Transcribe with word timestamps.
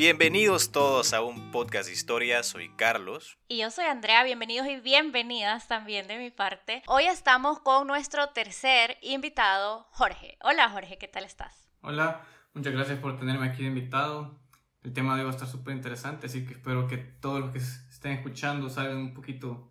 Bienvenidos 0.00 0.72
todos 0.72 1.12
a 1.12 1.20
un 1.20 1.50
podcast 1.50 1.86
de 1.86 1.92
historia, 1.92 2.42
soy 2.42 2.70
Carlos. 2.74 3.36
Y 3.48 3.58
yo 3.58 3.70
soy 3.70 3.84
Andrea, 3.84 4.24
bienvenidos 4.24 4.66
y 4.66 4.80
bienvenidas 4.80 5.68
también 5.68 6.06
de 6.06 6.16
mi 6.16 6.30
parte. 6.30 6.82
Hoy 6.86 7.04
estamos 7.04 7.60
con 7.60 7.86
nuestro 7.86 8.30
tercer 8.30 8.96
invitado, 9.02 9.86
Jorge. 9.90 10.38
Hola 10.40 10.70
Jorge, 10.70 10.96
¿qué 10.96 11.06
tal 11.06 11.24
estás? 11.24 11.68
Hola, 11.82 12.22
muchas 12.54 12.72
gracias 12.72 12.98
por 12.98 13.18
tenerme 13.18 13.46
aquí 13.46 13.60
de 13.60 13.68
invitado. 13.68 14.40
El 14.82 14.94
tema 14.94 15.16
de 15.16 15.20
hoy 15.20 15.26
va 15.26 15.32
a 15.32 15.34
estar 15.34 15.48
súper 15.48 15.76
interesante, 15.76 16.28
así 16.28 16.46
que 16.46 16.54
espero 16.54 16.88
que 16.88 16.96
todos 16.96 17.40
los 17.40 17.50
que 17.50 17.58
estén 17.58 18.12
escuchando 18.12 18.70
salgan 18.70 18.96
un 18.96 19.12
poquito 19.12 19.70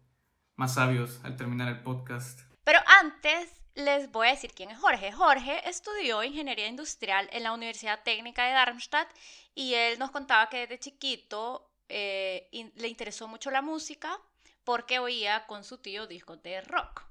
más 0.56 0.76
sabios 0.76 1.22
al 1.24 1.38
terminar 1.38 1.70
el 1.70 1.82
podcast. 1.82 2.42
Pero 2.64 2.78
antes 3.02 3.59
les 3.76 4.12
voy 4.12 4.28
a 4.28 4.32
decir 4.32 4.54
quién 4.54 4.72
es 4.72 4.80
Jorge. 4.80 5.12
Jorge 5.12 5.68
estudió 5.70 6.24
ingeniería 6.24 6.68
industrial 6.68 7.30
en 7.32 7.44
la 7.44 7.54
Universidad 7.54 8.04
Técnica 8.04 8.46
de 8.46 8.54
Darmstadt 8.54 9.10
y 9.56 9.74
él 9.74 10.00
nos 10.00 10.12
contaba 10.12 10.50
que 10.50 10.60
desde 10.60 10.80
chiquito 10.80 11.70
eh, 11.88 12.50
le 12.76 12.88
interesó 12.88 13.28
mucho 13.28 13.52
la 13.52 13.62
música 13.62 14.20
porque 14.64 15.00
oía 15.00 15.48
con 15.48 15.64
su 15.64 15.78
tío 15.78 16.08
discos 16.08 16.42
de 16.44 16.62
rock. 16.62 17.04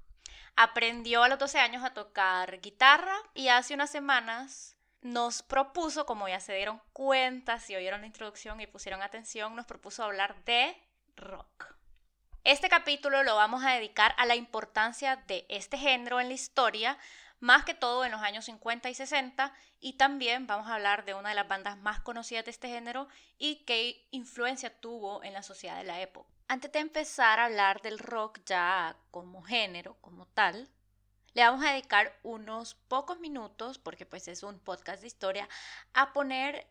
Aprendió 0.56 1.22
a 1.22 1.28
los 1.28 1.38
12 1.38 1.58
años 1.58 1.84
a 1.84 1.94
tocar 1.94 2.60
guitarra 2.60 3.16
y 3.34 3.48
hace 3.48 3.74
unas 3.74 3.90
semanas 3.90 4.76
nos 5.00 5.42
propuso, 5.42 6.06
como 6.06 6.28
ya 6.28 6.40
se 6.40 6.54
dieron 6.54 6.80
cuenta, 6.92 7.60
si 7.60 7.76
oyeron 7.76 8.00
la 8.00 8.08
introducción 8.08 8.60
y 8.60 8.66
pusieron 8.66 9.02
atención, 9.02 9.54
nos 9.54 9.66
propuso 9.66 10.02
hablar 10.02 10.44
de 10.44 10.76
rock. 11.16 11.77
Este 12.44 12.68
capítulo 12.68 13.24
lo 13.24 13.36
vamos 13.36 13.64
a 13.64 13.72
dedicar 13.72 14.14
a 14.16 14.24
la 14.24 14.36
importancia 14.36 15.16
de 15.26 15.44
este 15.48 15.76
género 15.76 16.20
en 16.20 16.28
la 16.28 16.34
historia, 16.34 16.96
más 17.40 17.64
que 17.64 17.74
todo 17.74 18.04
en 18.04 18.12
los 18.12 18.22
años 18.22 18.46
50 18.46 18.88
y 18.88 18.94
60, 18.94 19.52
y 19.80 19.94
también 19.94 20.46
vamos 20.46 20.68
a 20.68 20.76
hablar 20.76 21.04
de 21.04 21.14
una 21.14 21.30
de 21.30 21.34
las 21.34 21.48
bandas 21.48 21.76
más 21.78 22.00
conocidas 22.00 22.44
de 22.44 22.52
este 22.52 22.68
género 22.68 23.08
y 23.38 23.64
qué 23.64 24.06
influencia 24.12 24.80
tuvo 24.80 25.22
en 25.24 25.34
la 25.34 25.42
sociedad 25.42 25.76
de 25.76 25.84
la 25.84 26.00
época. 26.00 26.30
Antes 26.46 26.72
de 26.72 26.78
empezar 26.78 27.38
a 27.38 27.46
hablar 27.46 27.82
del 27.82 27.98
rock 27.98 28.40
ya 28.46 28.96
como 29.10 29.42
género, 29.42 29.98
como 30.00 30.26
tal, 30.26 30.70
le 31.34 31.42
vamos 31.42 31.62
a 31.64 31.72
dedicar 31.72 32.18
unos 32.22 32.74
pocos 32.74 33.20
minutos, 33.20 33.78
porque 33.78 34.06
pues 34.06 34.26
es 34.28 34.42
un 34.42 34.58
podcast 34.58 35.02
de 35.02 35.08
historia, 35.08 35.48
a 35.92 36.12
poner 36.14 36.66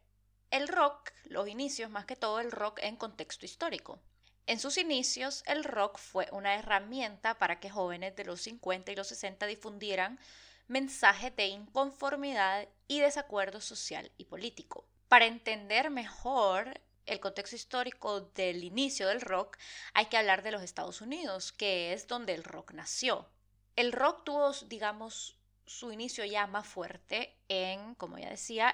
el 0.50 0.68
rock, 0.68 1.12
los 1.26 1.48
inicios 1.48 1.92
más 1.92 2.06
que 2.06 2.16
todo 2.16 2.40
el 2.40 2.52
rock 2.52 2.80
en 2.82 2.96
contexto 2.96 3.46
histórico. 3.46 4.00
En 4.48 4.62
sus 4.62 4.78
inicios, 4.78 5.44
el 5.46 5.66
rock 5.66 5.98
fue 5.98 6.30
una 6.32 6.56
herramienta 6.56 7.38
para 7.38 7.60
que 7.60 7.70
jóvenes 7.70 8.16
de 8.16 8.24
los 8.24 8.40
50 8.42 8.94
y 8.94 8.96
los 8.96 9.08
60 9.08 9.46
difundieran 9.46 10.20
mensajes 10.68 11.36
de 11.36 11.48
inconformidad 11.48 12.70
y 12.88 13.02
desacuerdo 13.02 13.60
social 13.60 14.10
y 14.18 14.24
político. 14.24 14.88
Para 15.10 15.26
entender 15.26 15.90
mejor 15.90 16.80
el 17.06 17.20
contexto 17.20 17.58
histórico 17.58 18.22
del 18.22 18.64
inicio 18.64 19.10
del 19.10 19.20
rock, 19.20 19.58
hay 19.94 20.06
que 20.06 20.16
hablar 20.16 20.44
de 20.44 20.52
los 20.52 20.62
Estados 20.62 21.02
Unidos, 21.02 21.52
que 21.52 21.92
es 21.92 22.08
donde 22.08 22.34
el 22.34 22.46
rock 22.46 22.72
nació. 22.72 23.30
El 23.76 23.92
rock 23.92 24.24
tuvo, 24.24 24.54
digamos, 24.68 25.38
su 25.66 25.92
inicio 25.92 26.24
ya 26.24 26.48
más 26.48 26.66
fuerte 26.66 27.38
en, 27.50 27.96
como 27.96 28.18
ya 28.18 28.30
decía, 28.30 28.74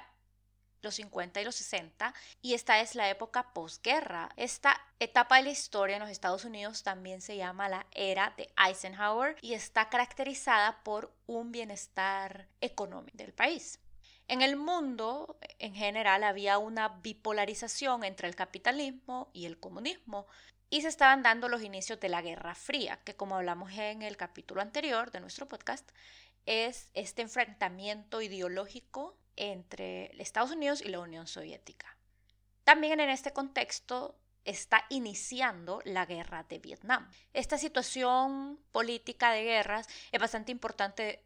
los 0.84 0.96
50 0.96 1.42
y 1.42 1.46
los 1.46 1.56
60, 1.56 2.14
y 2.42 2.54
esta 2.54 2.82
es 2.82 2.94
la 2.94 3.10
época 3.10 3.54
posguerra. 3.54 4.30
Esta 4.36 4.80
etapa 5.00 5.38
de 5.38 5.44
la 5.44 5.50
historia 5.50 5.96
en 5.96 6.02
los 6.02 6.12
Estados 6.12 6.46
Unidos 6.46 6.84
también 6.84 7.22
se 7.22 7.38
llama 7.38 7.70
la 7.70 7.88
era 7.92 8.34
de 8.38 8.50
Eisenhower 8.58 9.38
y 9.42 9.54
está 9.54 9.90
caracterizada 9.90 10.84
por 10.84 11.12
un 11.26 11.52
bienestar 11.52 12.48
económico 12.62 13.18
del 13.18 13.34
país. 13.34 13.80
En 14.28 14.42
el 14.42 14.56
mundo 14.56 15.38
en 15.60 15.74
general 15.74 16.24
había 16.24 16.58
una 16.58 16.90
bipolarización 16.90 18.04
entre 18.04 18.28
el 18.28 18.36
capitalismo 18.36 19.30
y 19.34 19.46
el 19.46 19.60
comunismo 19.60 20.28
y 20.70 20.82
se 20.82 20.88
estaban 20.88 21.22
dando 21.22 21.50
los 21.50 21.62
inicios 21.62 22.00
de 22.00 22.10
la 22.10 22.22
Guerra 22.22 22.56
Fría, 22.56 23.00
que 23.04 23.16
como 23.16 23.36
hablamos 23.36 23.72
en 23.74 24.02
el 24.02 24.18
capítulo 24.18 24.62
anterior 24.62 25.12
de 25.12 25.20
nuestro 25.20 25.48
podcast, 25.48 25.88
es 26.46 26.90
este 26.94 27.22
enfrentamiento 27.22 28.22
ideológico 28.22 29.18
entre 29.36 30.12
Estados 30.22 30.52
Unidos 30.52 30.82
y 30.82 30.90
la 30.90 31.00
Unión 31.00 31.28
Soviética. 31.28 31.98
También 32.64 33.00
en 33.00 33.10
este 33.10 33.34
contexto 33.34 34.16
está 34.46 34.86
iniciando 34.90 35.82
la 35.86 36.06
guerra 36.06 36.44
de 36.44 36.60
Vietnam. 36.60 37.10
Esta 37.34 37.58
situación 37.58 38.60
política 38.72 39.32
de 39.32 39.44
guerras 39.44 39.88
es 40.12 40.20
bastante 40.20 40.52
importante 40.52 41.24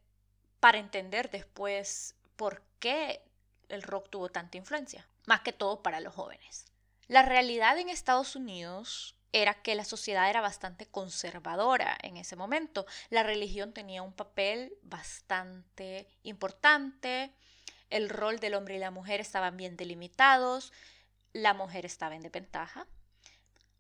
para 0.59 0.77
entender 0.77 1.29
después 1.29 2.16
por 2.35 2.63
qué 2.79 3.22
el 3.69 3.83
rock 3.83 4.09
tuvo 4.09 4.29
tanta 4.29 4.57
influencia, 4.57 5.07
más 5.25 5.41
que 5.41 5.53
todo 5.53 5.81
para 5.81 6.00
los 6.00 6.13
jóvenes. 6.13 6.66
La 7.07 7.23
realidad 7.23 7.77
en 7.77 7.89
Estados 7.89 8.35
Unidos 8.35 9.16
era 9.41 9.53
que 9.55 9.75
la 9.75 9.85
sociedad 9.85 10.29
era 10.29 10.41
bastante 10.41 10.85
conservadora 10.85 11.97
en 12.01 12.17
ese 12.17 12.35
momento. 12.35 12.85
La 13.09 13.23
religión 13.23 13.73
tenía 13.73 14.01
un 14.01 14.13
papel 14.13 14.73
bastante 14.83 16.07
importante, 16.23 17.31
el 17.89 18.09
rol 18.09 18.39
del 18.39 18.55
hombre 18.55 18.75
y 18.75 18.79
la 18.79 18.91
mujer 18.91 19.21
estaban 19.21 19.57
bien 19.57 19.77
delimitados, 19.77 20.73
la 21.33 21.53
mujer 21.53 21.85
estaba 21.85 22.15
en 22.15 22.23
desventaja. 22.23 22.87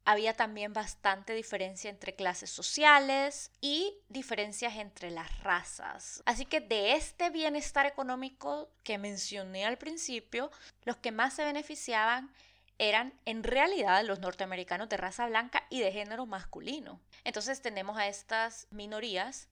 Había 0.05 0.33
también 0.33 0.71
bastante 0.71 1.33
diferencia 1.33 1.89
entre 1.89 2.15
clases 2.15 2.49
sociales 2.49 3.51
y 3.59 3.93
diferencias 4.07 4.77
entre 4.77 5.11
las 5.11 5.43
razas. 5.43 6.23
Así 6.25 6.45
que 6.45 6.61
de 6.61 6.93
este 6.93 7.29
bienestar 7.29 7.85
económico 7.85 8.69
que 8.83 8.97
mencioné 8.97 9.65
al 9.65 9.77
principio, 9.77 10.49
los 10.85 10.95
que 10.95 11.11
más 11.11 11.33
se 11.33 11.43
beneficiaban 11.43 12.33
eran 12.79 13.19
en 13.25 13.43
realidad 13.43 14.03
los 14.05 14.19
norteamericanos 14.19 14.89
de 14.89 14.97
raza 14.97 15.27
blanca 15.27 15.65
y 15.69 15.81
de 15.81 15.91
género 15.91 16.25
masculino. 16.25 17.01
Entonces 17.23 17.61
tenemos 17.61 17.97
a 17.97 18.07
estas 18.07 18.67
minorías 18.71 19.49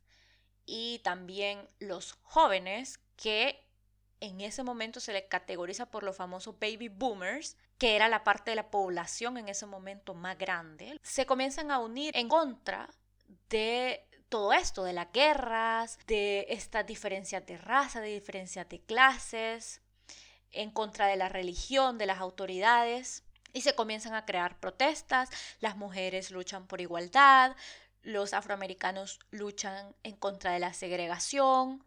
y 0.66 1.00
también 1.00 1.68
los 1.80 2.14
jóvenes 2.24 3.00
que 3.16 3.66
en 4.20 4.42
ese 4.42 4.64
momento 4.64 5.00
se 5.00 5.14
le 5.14 5.28
categoriza 5.28 5.88
por 5.88 6.04
los 6.04 6.16
famosos 6.16 6.58
baby 6.60 6.90
boomers, 6.90 7.58
que 7.78 7.96
era 7.96 8.10
la 8.10 8.24
parte 8.24 8.52
de 8.52 8.56
la 8.56 8.72
población 8.72 9.38
en 9.38 9.50
ese 9.50 9.66
momento 9.66 10.14
más 10.14 10.38
grande, 10.38 11.00
se 11.04 11.26
comienzan 11.26 11.72
a 11.72 11.80
unir 11.80 12.16
en 12.16 12.30
contra 12.30 12.90
de 13.50 14.08
todo 14.30 14.54
esto, 14.54 14.84
de 14.84 14.94
las 14.94 15.12
guerras, 15.12 16.00
de 16.08 16.48
estas 16.50 16.86
diferencias 16.86 17.46
de 17.46 17.58
raza, 17.58 18.02
de 18.02 18.14
diferencias 18.14 18.68
de 18.70 18.82
clases, 18.82 19.82
en 20.52 20.72
contra 20.72 21.08
de 21.08 21.16
la 21.16 21.30
religión, 21.30 21.98
de 21.98 22.06
las 22.06 22.20
autoridades, 22.20 23.24
y 23.54 23.62
se 23.62 23.76
comienzan 23.76 24.14
a 24.14 24.26
crear 24.26 24.60
protestas, 24.60 25.30
las 25.60 25.78
mujeres 25.78 26.32
luchan 26.32 26.68
por 26.68 26.82
igualdad, 26.82 27.56
los 28.02 28.34
afroamericanos 28.34 29.20
luchan 29.32 29.96
en 30.04 30.16
contra 30.16 30.52
de 30.52 30.60
la 30.60 30.74
segregación, 30.74 31.84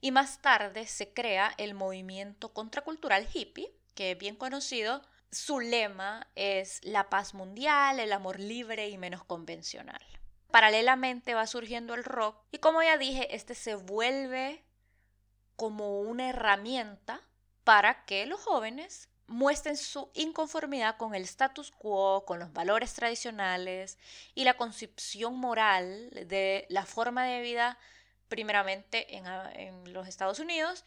y 0.00 0.10
más 0.10 0.40
tarde 0.42 0.86
se 0.86 1.14
crea 1.14 1.54
el 1.58 1.74
movimiento 1.74 2.52
contracultural 2.52 3.26
hippie, 3.32 3.72
que 3.94 4.10
es 4.10 4.18
bien 4.18 4.34
conocido. 4.34 5.00
Su 5.30 5.60
lema 5.60 6.26
es 6.34 6.84
la 6.84 7.08
paz 7.08 7.34
mundial, 7.34 8.00
el 8.00 8.12
amor 8.12 8.40
libre 8.40 8.88
y 8.88 8.98
menos 8.98 9.24
convencional. 9.24 10.02
Paralelamente 10.50 11.34
va 11.34 11.46
surgiendo 11.46 11.94
el 11.94 12.04
rock 12.04 12.36
y 12.50 12.58
como 12.58 12.82
ya 12.82 12.98
dije, 12.98 13.34
este 13.34 13.54
se 13.54 13.76
vuelve 13.76 14.64
como 15.56 16.00
una 16.00 16.28
herramienta 16.28 17.22
para 17.64 18.04
que 18.04 18.26
los 18.26 18.40
jóvenes 18.40 19.08
muestren 19.26 19.76
su 19.76 20.10
inconformidad 20.14 20.96
con 20.96 21.14
el 21.14 21.22
status 21.22 21.70
quo, 21.70 22.24
con 22.26 22.38
los 22.38 22.52
valores 22.52 22.92
tradicionales 22.92 23.98
y 24.34 24.44
la 24.44 24.54
concepción 24.54 25.36
moral 25.36 26.10
de 26.26 26.66
la 26.68 26.84
forma 26.84 27.24
de 27.24 27.40
vida 27.40 27.78
primeramente 28.28 29.16
en, 29.16 29.92
los 29.92 30.08
Estados 30.08 30.38
Unidos, 30.38 30.84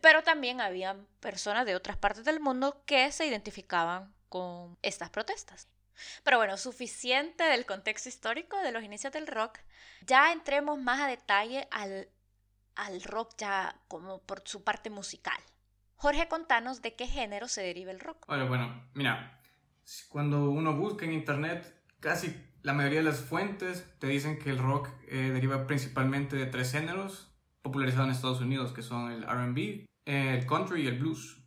pero 0.00 0.22
también 0.22 0.60
había 0.60 0.96
personas 1.20 1.66
de 1.66 1.76
otras 1.76 1.96
partes 1.96 2.24
del 2.24 2.40
mundo 2.40 2.82
que 2.86 3.12
se 3.12 3.26
identificaban 3.26 4.14
con 4.28 4.78
estas 4.82 5.10
protestas. 5.10 5.68
Pero 6.22 6.38
bueno, 6.38 6.56
suficiente 6.56 7.44
del 7.44 7.66
contexto 7.66 8.08
histórico 8.08 8.56
de 8.58 8.72
los 8.72 8.82
inicios 8.82 9.12
del 9.12 9.26
rock. 9.26 9.58
Ya 10.06 10.32
entremos 10.32 10.78
más 10.78 11.00
a 11.00 11.06
detalle 11.06 11.68
al, 11.70 12.08
al 12.74 13.02
rock 13.02 13.34
ya 13.38 13.76
como 13.86 14.18
por 14.20 14.42
su 14.46 14.64
parte 14.64 14.90
musical. 14.90 15.38
Jorge, 16.04 16.28
contanos 16.28 16.82
de 16.82 16.94
qué 16.94 17.06
género 17.06 17.48
se 17.48 17.62
deriva 17.62 17.90
el 17.90 17.98
rock. 17.98 18.26
Bueno, 18.26 18.46
bueno, 18.46 18.90
mira, 18.92 19.40
cuando 20.10 20.50
uno 20.50 20.76
busca 20.76 21.06
en 21.06 21.14
internet, 21.14 21.82
casi 21.98 22.36
la 22.60 22.74
mayoría 22.74 22.98
de 22.98 23.06
las 23.06 23.20
fuentes 23.20 23.90
te 24.00 24.08
dicen 24.08 24.38
que 24.38 24.50
el 24.50 24.58
rock 24.58 24.90
eh, 25.08 25.30
deriva 25.32 25.66
principalmente 25.66 26.36
de 26.36 26.44
tres 26.44 26.72
géneros 26.72 27.34
popularizados 27.62 28.08
en 28.08 28.12
Estados 28.12 28.42
Unidos, 28.42 28.74
que 28.74 28.82
son 28.82 29.12
el 29.12 29.22
RB, 29.22 29.86
el 30.04 30.44
country 30.44 30.82
y 30.82 30.88
el 30.88 30.98
blues. 30.98 31.42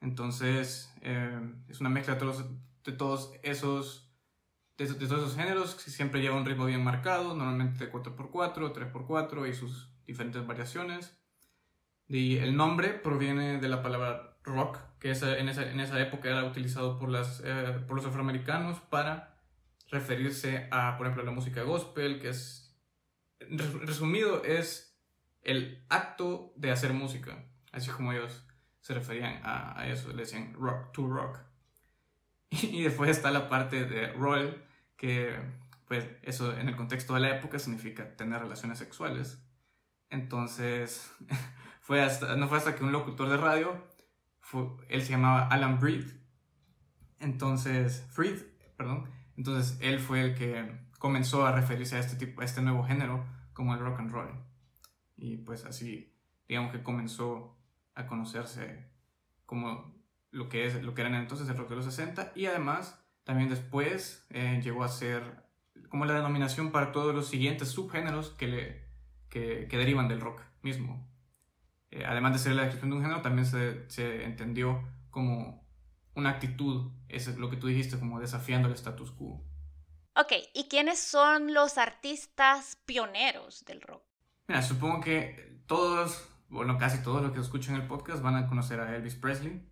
Entonces, 0.00 0.92
eh, 1.02 1.40
es 1.68 1.80
una 1.80 1.88
mezcla 1.88 2.14
de 2.16 2.92
todos, 2.94 3.32
esos 3.44 4.12
de, 4.78 4.86
todos 4.86 5.12
esos 5.12 5.36
géneros 5.36 5.76
que 5.76 5.92
siempre 5.92 6.20
lleva 6.20 6.34
un 6.34 6.44
ritmo 6.44 6.64
bien 6.64 6.82
marcado, 6.82 7.36
normalmente 7.36 7.86
de 7.86 7.92
4x4, 7.92 8.74
3x4 8.74 9.48
y 9.48 9.54
sus 9.54 9.94
diferentes 10.04 10.44
variaciones. 10.44 11.21
Y 12.12 12.36
el 12.36 12.58
nombre 12.58 12.90
proviene 12.90 13.56
de 13.56 13.68
la 13.70 13.82
palabra 13.82 14.36
rock, 14.44 14.78
que 14.98 15.08
en, 15.08 15.12
esa, 15.14 15.38
en, 15.70 15.80
esa, 15.80 15.98
época 15.98 16.28
era 16.28 16.44
utilizado 16.44 16.98
por, 16.98 17.08
las, 17.08 17.40
eh, 17.42 17.80
por 17.86 17.96
los 17.96 18.04
afroamericanos 18.04 18.80
para 18.80 19.40
referirse 19.88 20.68
a, 20.70 20.98
por 20.98 21.06
ejemplo, 21.06 21.24
la 21.24 21.30
música 21.30 21.62
gospel, 21.62 22.20
que 22.20 22.28
es, 22.28 22.76
resumido, 23.80 24.44
es 24.44 24.94
el 25.40 25.86
acto 25.88 26.52
de 26.54 26.70
hacer 26.70 26.92
música, 26.92 27.46
así 27.72 27.88
como 27.88 28.12
ellos 28.12 28.46
se 28.82 28.92
referían 28.92 29.40
a, 29.42 29.88
eso, 29.88 30.10
le 30.10 30.24
decían 30.24 30.52
rock 30.52 30.92
to 30.92 31.08
rock. 31.08 31.38
Y, 32.50 32.82
después 32.82 33.08
está 33.08 33.30
la 33.30 33.48
parte 33.48 33.86
de 33.86 34.12
roll, 34.12 34.62
que 34.98 35.34
pues 35.88 36.06
eso 36.20 36.54
en 36.58 36.68
el 36.68 36.76
contexto 36.76 37.14
de 37.14 37.20
la 37.20 37.38
época 37.38 37.58
significa 37.58 38.14
tener 38.16 38.38
relaciones 38.42 38.78
sexuales. 38.78 39.42
Entonces, 40.10 41.10
no 42.36 42.48
fue 42.48 42.58
hasta 42.58 42.74
que 42.74 42.84
un 42.84 42.92
locutor 42.92 43.28
de 43.28 43.36
radio, 43.36 43.86
él 44.88 45.02
se 45.02 45.10
llamaba 45.10 45.46
Alan 45.48 45.78
Breed, 45.78 46.04
entonces, 47.22 48.04
Freed, 48.10 48.42
perdón, 48.76 49.08
entonces 49.36 49.78
él 49.80 50.00
fue 50.00 50.20
el 50.22 50.34
que 50.34 50.80
comenzó 50.98 51.46
a 51.46 51.52
referirse 51.52 51.96
a 51.96 52.00
este, 52.00 52.16
tipo, 52.16 52.42
a 52.42 52.44
este 52.44 52.62
nuevo 52.62 52.82
género 52.82 53.24
como 53.52 53.74
el 53.74 53.80
rock 53.80 54.00
and 54.00 54.10
roll. 54.10 54.28
Y 55.16 55.36
pues 55.36 55.64
así, 55.64 56.12
digamos 56.48 56.72
que 56.72 56.82
comenzó 56.82 57.56
a 57.94 58.06
conocerse 58.06 58.90
como 59.46 59.94
lo 60.32 60.48
que, 60.48 60.66
es, 60.66 60.82
lo 60.82 60.94
que 60.94 61.02
eran 61.02 61.14
entonces 61.14 61.48
el 61.48 61.56
rock 61.56 61.70
de 61.70 61.76
los 61.76 61.84
60 61.84 62.32
y 62.34 62.46
además 62.46 63.00
también 63.22 63.48
después 63.48 64.26
eh, 64.30 64.60
llegó 64.62 64.82
a 64.82 64.88
ser 64.88 65.44
como 65.90 66.06
la 66.06 66.14
denominación 66.14 66.72
para 66.72 66.90
todos 66.90 67.14
los 67.14 67.28
siguientes 67.28 67.68
subgéneros 67.68 68.30
que, 68.30 68.88
que 69.28 69.68
derivan 69.70 70.08
del 70.08 70.20
rock 70.20 70.40
mismo. 70.62 71.08
Eh, 71.92 72.04
además 72.06 72.32
de 72.32 72.38
ser 72.38 72.54
la 72.54 72.62
descripción 72.62 72.90
de 72.90 72.96
un 72.96 73.02
género, 73.02 73.20
también 73.20 73.46
se, 73.46 73.88
se 73.90 74.24
entendió 74.24 74.82
como 75.10 75.62
una 76.14 76.30
actitud, 76.30 76.90
eso 77.08 77.30
es 77.30 77.36
lo 77.36 77.50
que 77.50 77.56
tú 77.56 77.66
dijiste, 77.66 77.98
como 77.98 78.18
desafiando 78.18 78.68
el 78.68 78.74
status 78.74 79.10
quo. 79.12 79.44
Ok, 80.14 80.32
¿y 80.54 80.68
quiénes 80.68 80.98
son 80.98 81.52
los 81.54 81.78
artistas 81.78 82.78
pioneros 82.86 83.64
del 83.66 83.82
rock? 83.82 84.02
Mira, 84.48 84.62
supongo 84.62 85.00
que 85.00 85.60
todos, 85.66 86.28
bueno, 86.48 86.78
casi 86.78 87.02
todos 87.02 87.22
los 87.22 87.32
que 87.32 87.40
escuchan 87.40 87.76
el 87.76 87.86
podcast 87.86 88.22
van 88.22 88.36
a 88.36 88.46
conocer 88.46 88.80
a 88.80 88.96
Elvis 88.96 89.14
Presley. 89.14 89.62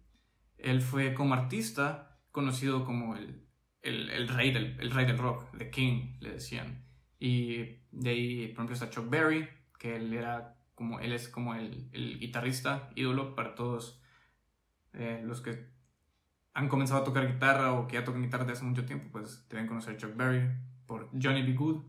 Él 0.59 0.83
fue 0.83 1.15
como 1.15 1.35
artista 1.35 2.19
conocido 2.33 2.85
como 2.85 3.17
el, 3.17 3.47
el, 3.83 4.11
el 4.11 4.29
rey, 4.29 4.53
del, 4.53 4.79
el 4.79 4.91
rey 4.91 5.07
del 5.07 5.19
rock, 5.19 5.57
The 5.57 5.71
King, 5.71 6.17
le 6.21 6.33
decían. 6.33 6.87
Y 7.19 7.81
de 7.91 8.11
ahí, 8.11 8.47
por 8.49 8.65
ejemplo, 8.65 8.75
está 8.75 8.91
Chuck 8.91 9.09
Berry, 9.09 9.49
que 9.79 9.97
él 9.97 10.13
era 10.13 10.60
como 10.81 10.99
él 10.99 11.13
es 11.13 11.29
como 11.29 11.55
el, 11.55 11.91
el 11.93 12.19
guitarrista 12.19 12.89
ídolo 12.95 13.35
para 13.35 13.55
todos 13.55 14.01
eh, 14.95 15.21
los 15.23 15.43
que 15.43 15.69
han 16.55 16.71
comenzado 16.71 17.03
a 17.03 17.05
tocar 17.05 17.31
guitarra 17.31 17.75
o 17.75 17.87
que 17.87 17.97
ya 17.97 18.05
tocan 18.05 18.23
guitarra 18.23 18.45
desde 18.45 18.61
hace 18.61 18.65
mucho 18.65 18.87
tiempo, 18.87 19.09
pues 19.13 19.47
deben 19.51 19.67
conocer 19.67 19.99
Chuck 19.99 20.17
Berry 20.17 20.51
por 20.87 21.11
Johnny 21.13 21.43
B. 21.43 21.53
Good. 21.53 21.85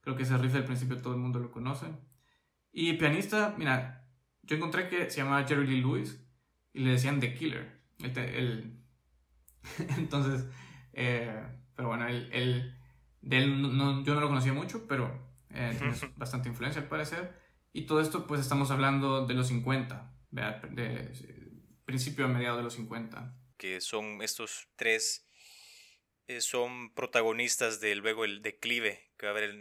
Creo 0.00 0.16
que 0.16 0.24
ese 0.24 0.36
riff 0.38 0.54
del 0.54 0.64
principio 0.64 1.00
todo 1.00 1.14
el 1.14 1.20
mundo 1.20 1.38
lo 1.38 1.52
conoce. 1.52 1.86
Y 2.72 2.94
pianista, 2.94 3.54
mira, 3.56 4.08
yo 4.42 4.56
encontré 4.56 4.88
que 4.88 5.08
se 5.08 5.18
llamaba 5.18 5.46
Jerry 5.46 5.68
Lee 5.68 5.80
Lewis 5.80 6.20
y 6.72 6.80
le 6.80 6.90
decían 6.90 7.20
The 7.20 7.34
Killer. 7.34 7.80
Entonces, 9.96 10.48
eh, 10.94 11.46
pero 11.76 11.90
bueno, 11.90 12.08
él, 12.08 12.76
de 13.20 13.38
él 13.38 13.62
no, 13.62 14.02
yo 14.02 14.16
no 14.16 14.20
lo 14.20 14.26
conocía 14.26 14.52
mucho, 14.52 14.88
pero 14.88 15.32
eh, 15.50 15.76
tiene 15.78 15.94
bastante 16.16 16.48
influencia 16.48 16.82
al 16.82 16.88
parecer. 16.88 17.40
Y 17.72 17.86
todo 17.86 18.00
esto, 18.00 18.26
pues 18.26 18.40
estamos 18.40 18.70
hablando 18.70 19.26
de 19.26 19.34
los 19.34 19.48
50, 19.48 20.12
de 20.30 21.12
principio 21.84 22.26
a 22.26 22.28
mediados 22.28 22.58
de 22.58 22.64
los 22.64 22.74
50. 22.74 23.34
Que 23.56 23.80
son 23.80 24.20
estos 24.22 24.68
tres, 24.76 25.26
eh, 26.26 26.40
son 26.40 26.92
protagonistas 26.92 27.80
de 27.80 27.94
luego 27.94 28.24
el 28.24 28.42
declive 28.42 29.10
que 29.16 29.26
va 29.26 29.32
a 29.32 29.36
haber 29.36 29.50
en, 29.50 29.60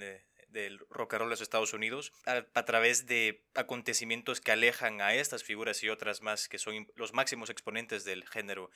del 0.50 0.80
rock 0.90 1.14
and 1.14 1.20
roll 1.20 1.28
en 1.28 1.32
los 1.32 1.42
Estados 1.42 1.74
Unidos 1.74 2.12
a, 2.26 2.46
a, 2.54 2.66
través 2.66 3.06
de 3.06 3.46
acontecimientos 3.56 4.42
que 4.42 4.52
alejan 4.52 5.02
a 5.02 5.14
estas 5.14 5.44
figuras 5.44 5.82
y 5.84 5.90
otras 5.90 6.22
más 6.22 6.50
que 6.50 6.58
son 6.58 6.88
los 6.96 7.14
máximos 7.14 7.50
exponentes 7.50 8.04
del 8.04 8.28
género, 8.28 8.70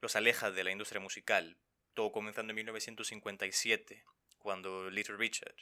los 0.00 0.16
aleja 0.16 0.50
de 0.50 0.64
la 0.64 0.72
industria 0.72 1.00
musical. 1.00 1.56
Todo 1.94 2.12
comenzando 2.12 2.52
en 2.52 2.56
1957, 2.56 4.04
cuando 4.38 4.90
Little 4.90 5.16
Richard 5.16 5.56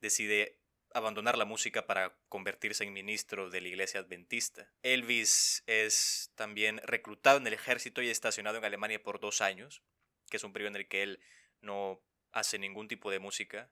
decide 0.00 0.59
abandonar 0.92 1.38
la 1.38 1.44
música 1.44 1.86
para 1.86 2.16
convertirse 2.28 2.84
en 2.84 2.92
ministro 2.92 3.50
de 3.50 3.60
la 3.60 3.68
iglesia 3.68 4.00
adventista. 4.00 4.72
Elvis 4.82 5.62
es 5.66 6.32
también 6.34 6.80
reclutado 6.84 7.38
en 7.38 7.46
el 7.46 7.54
ejército 7.54 8.02
y 8.02 8.08
estacionado 8.08 8.58
en 8.58 8.64
Alemania 8.64 9.02
por 9.02 9.20
dos 9.20 9.40
años, 9.40 9.82
que 10.28 10.36
es 10.36 10.44
un 10.44 10.52
periodo 10.52 10.70
en 10.70 10.76
el 10.76 10.88
que 10.88 11.02
él 11.02 11.20
no 11.60 12.02
hace 12.32 12.58
ningún 12.58 12.88
tipo 12.88 13.10
de 13.10 13.18
música 13.18 13.70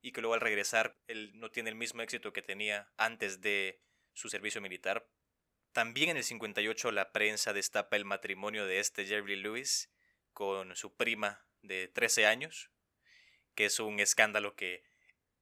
y 0.00 0.12
que 0.12 0.20
luego 0.20 0.34
al 0.34 0.40
regresar 0.40 0.98
él 1.06 1.32
no 1.34 1.50
tiene 1.50 1.70
el 1.70 1.76
mismo 1.76 2.02
éxito 2.02 2.32
que 2.32 2.42
tenía 2.42 2.92
antes 2.96 3.40
de 3.40 3.80
su 4.12 4.28
servicio 4.28 4.60
militar. 4.60 5.08
También 5.72 6.10
en 6.10 6.16
el 6.18 6.24
58 6.24 6.92
la 6.92 7.12
prensa 7.12 7.52
destapa 7.52 7.96
el 7.96 8.04
matrimonio 8.04 8.66
de 8.66 8.78
este 8.78 9.06
Jerry 9.06 9.36
Lewis 9.36 9.90
con 10.32 10.76
su 10.76 10.94
prima 10.94 11.44
de 11.62 11.88
13 11.88 12.26
años, 12.26 12.70
que 13.54 13.66
es 13.66 13.80
un 13.80 13.98
escándalo 13.98 14.54
que 14.56 14.84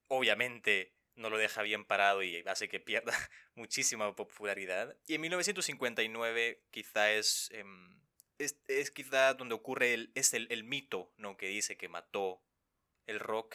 obviamente 0.09 0.95
no 1.17 1.31
lo 1.31 1.39
deja 1.39 1.63
bien 1.63 1.85
parado 1.85 2.23
y 2.23 2.43
hace 2.47 2.69
que 2.69 2.81
pierda 2.81 3.13
muchísima 3.55 4.15
popularidad. 4.15 4.97
Y 5.07 5.15
en 5.15 5.21
1959 5.23 6.63
quizá 6.71 7.13
es, 7.13 7.51
em, 7.53 8.01
es, 8.39 8.59
es, 8.69 8.91
quizá 8.91 9.35
donde 9.35 9.55
ocurre 9.55 9.95
el, 9.95 10.13
es 10.15 10.35
el, 10.35 10.47
el, 10.51 10.65
mito 10.65 11.13
¿no? 11.17 11.37
que 11.37 11.47
dice 11.47 11.77
que 11.77 11.89
mató 11.89 12.43
el 13.07 13.21
rock, 13.21 13.55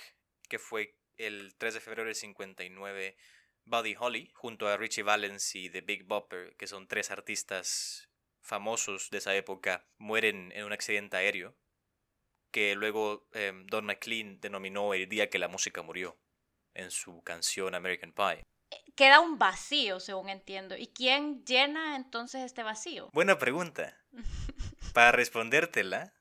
que 0.49 0.59
fue 0.59 0.97
el 1.17 1.55
3 1.57 1.75
de 1.75 1.79
febrero 1.79 2.05
del 2.05 2.15
59 2.15 3.17
Buddy 3.65 3.95
Holly 3.99 4.31
junto 4.33 4.67
a 4.67 4.77
Richie 4.77 5.03
Valens 5.03 5.55
y 5.55 5.69
The 5.69 5.81
Big 5.81 6.03
Bopper, 6.05 6.55
que 6.55 6.67
son 6.67 6.87
tres 6.87 7.11
artistas 7.11 8.09
famosos 8.41 9.09
de 9.09 9.17
esa 9.17 9.35
época, 9.35 9.85
mueren 9.97 10.53
en 10.55 10.63
un 10.63 10.71
accidente 10.71 11.17
aéreo 11.17 11.57
que 12.51 12.75
luego 12.75 13.27
em, 13.33 13.67
Don 13.67 13.85
McLean 13.85 14.39
denominó 14.39 14.93
el 14.93 15.09
día 15.09 15.29
que 15.29 15.37
la 15.37 15.49
música 15.49 15.81
murió 15.81 16.17
en 16.73 16.91
su 16.91 17.21
canción 17.23 17.75
American 17.75 18.13
Pie. 18.13 18.43
Queda 18.95 19.19
un 19.19 19.37
vacío, 19.37 19.99
según 19.99 20.29
entiendo. 20.29 20.75
¿Y 20.75 20.87
quién 20.87 21.45
llena 21.45 21.95
entonces 21.95 22.41
este 22.41 22.63
vacío? 22.63 23.09
Buena 23.13 23.37
pregunta. 23.37 23.97
Para 24.93 25.11
respondértela, 25.11 26.13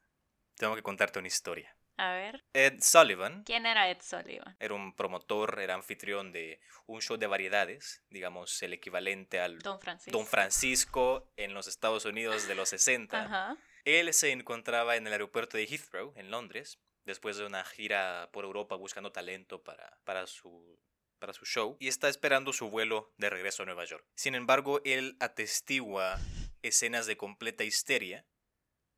tengo 0.57 0.75
que 0.75 0.83
contarte 0.83 1.19
una 1.19 1.29
historia. 1.29 1.75
A 1.97 2.13
ver. 2.13 2.45
Ed 2.53 2.83
Sullivan. 2.83 3.43
¿Quién 3.45 3.65
era 3.65 3.89
Ed 3.89 4.03
Sullivan? 4.03 4.57
Era 4.61 4.75
un 4.75 4.95
promotor, 4.95 5.59
era 5.61 5.75
anfitrión 5.75 6.31
de 6.33 6.61
un 6.87 7.01
show 7.01 7.17
de 7.17 7.27
variedades, 7.27 8.03
digamos 8.11 8.63
el 8.63 8.75
equivalente 8.75 9.41
al 9.41 9.59
Don 9.61 9.81
Francisco, 9.81 10.19
Don 10.19 10.27
Francisco 10.27 11.33
en 11.37 11.55
los 11.55 11.67
Estados 11.67 12.05
Unidos 12.05 12.47
de 12.47 12.55
los 12.55 12.69
60. 12.69 13.25
Ajá. 13.25 13.57
Él 13.85 14.13
se 14.13 14.33
encontraba 14.33 14.97
en 14.97 15.07
el 15.07 15.13
aeropuerto 15.13 15.57
de 15.57 15.65
Heathrow, 15.65 16.13
en 16.17 16.31
Londres, 16.31 16.79
después 17.07 17.37
de 17.39 17.47
una 17.47 17.65
gira 17.65 18.29
por 18.33 18.45
Europa 18.45 18.77
buscando 18.77 19.13
talento 19.13 19.63
para, 19.63 19.99
para, 20.05 20.27
su, 20.27 20.79
para 21.19 21.33
su 21.33 21.47
show 21.47 21.77
y 21.81 21.89
está 21.89 22.09
esperando 22.09 22.53
su 22.53 22.69
vuelo 22.69 23.15
de 23.17 23.31
regreso 23.31 23.63
a 23.63 23.67
Nueva 23.67 23.85
York. 23.85 24.05
Sin 24.15 24.35
embargo, 24.35 24.83
él 24.85 25.17
atestigua 25.21 26.19
escenas 26.63 27.07
de 27.07 27.17
completa 27.17 27.65
histeria 27.65 28.27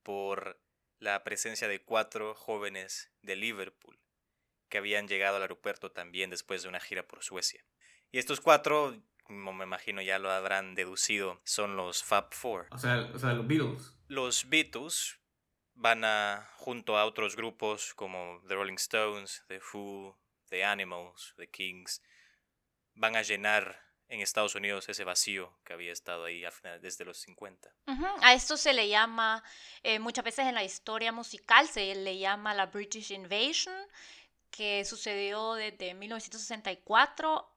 por 0.02 0.60
la 0.98 1.22
presencia 1.22 1.68
de 1.68 1.84
cuatro 1.84 2.34
jóvenes 2.34 3.12
de 3.22 3.36
Liverpool 3.36 4.00
que 4.68 4.78
habían 4.78 5.06
llegado 5.08 5.36
al 5.36 5.42
aeropuerto 5.42 5.92
también 5.92 6.30
después 6.30 6.62
de 6.62 6.68
una 6.68 6.80
gira 6.80 7.06
por 7.06 7.22
Suecia. 7.22 7.64
Y 8.10 8.18
estos 8.18 8.40
cuatro, 8.40 9.00
como 9.22 9.52
me 9.52 9.64
imagino 9.64 10.02
ya 10.02 10.18
lo 10.18 10.30
habrán 10.30 10.74
deducido, 10.74 11.40
son 11.44 11.76
los 11.76 12.02
Fab 12.02 12.32
Four. 12.34 12.68
O 12.70 12.78
sea, 12.78 13.10
o 13.14 13.18
sea 13.18 13.32
los 13.34 13.46
Beatles. 13.46 13.94
Los 14.08 14.48
Beatles 14.48 15.17
van 15.78 16.04
a, 16.04 16.50
junto 16.56 16.98
a 16.98 17.04
otros 17.04 17.36
grupos 17.36 17.94
como 17.94 18.42
The 18.48 18.54
Rolling 18.54 18.74
Stones, 18.74 19.44
The 19.46 19.60
Who, 19.72 20.18
The 20.48 20.64
Animals, 20.64 21.34
The 21.36 21.48
Kings, 21.48 22.02
van 22.94 23.14
a 23.14 23.22
llenar 23.22 23.80
en 24.08 24.20
Estados 24.20 24.56
Unidos 24.56 24.88
ese 24.88 25.04
vacío 25.04 25.56
que 25.64 25.74
había 25.74 25.92
estado 25.92 26.24
ahí 26.24 26.42
desde 26.80 27.04
los 27.04 27.18
50. 27.18 27.72
Uh 27.86 27.92
-huh. 27.92 28.16
A 28.22 28.34
esto 28.34 28.56
se 28.56 28.72
le 28.72 28.88
llama, 28.88 29.44
eh, 29.82 30.00
muchas 30.00 30.24
veces 30.24 30.46
en 30.46 30.54
la 30.54 30.64
historia 30.64 31.12
musical 31.12 31.68
se 31.68 31.94
le 31.94 32.18
llama 32.18 32.54
la 32.54 32.66
British 32.66 33.12
Invasion, 33.12 33.76
que 34.50 34.84
sucedió 34.84 35.54
desde 35.54 35.94
1964 35.94 37.54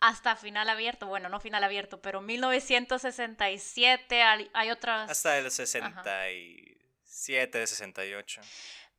hasta 0.00 0.34
final 0.34 0.68
abierto, 0.68 1.06
bueno, 1.06 1.28
no 1.28 1.40
final 1.40 1.62
abierto, 1.62 2.00
pero 2.00 2.22
1967, 2.22 4.22
hay, 4.22 4.50
hay 4.52 4.70
otras... 4.70 5.10
Hasta 5.10 5.38
el 5.38 5.50
60 5.50 6.32
y... 6.32 6.80
7 7.10 7.58
de 7.58 7.66
68. 7.66 8.40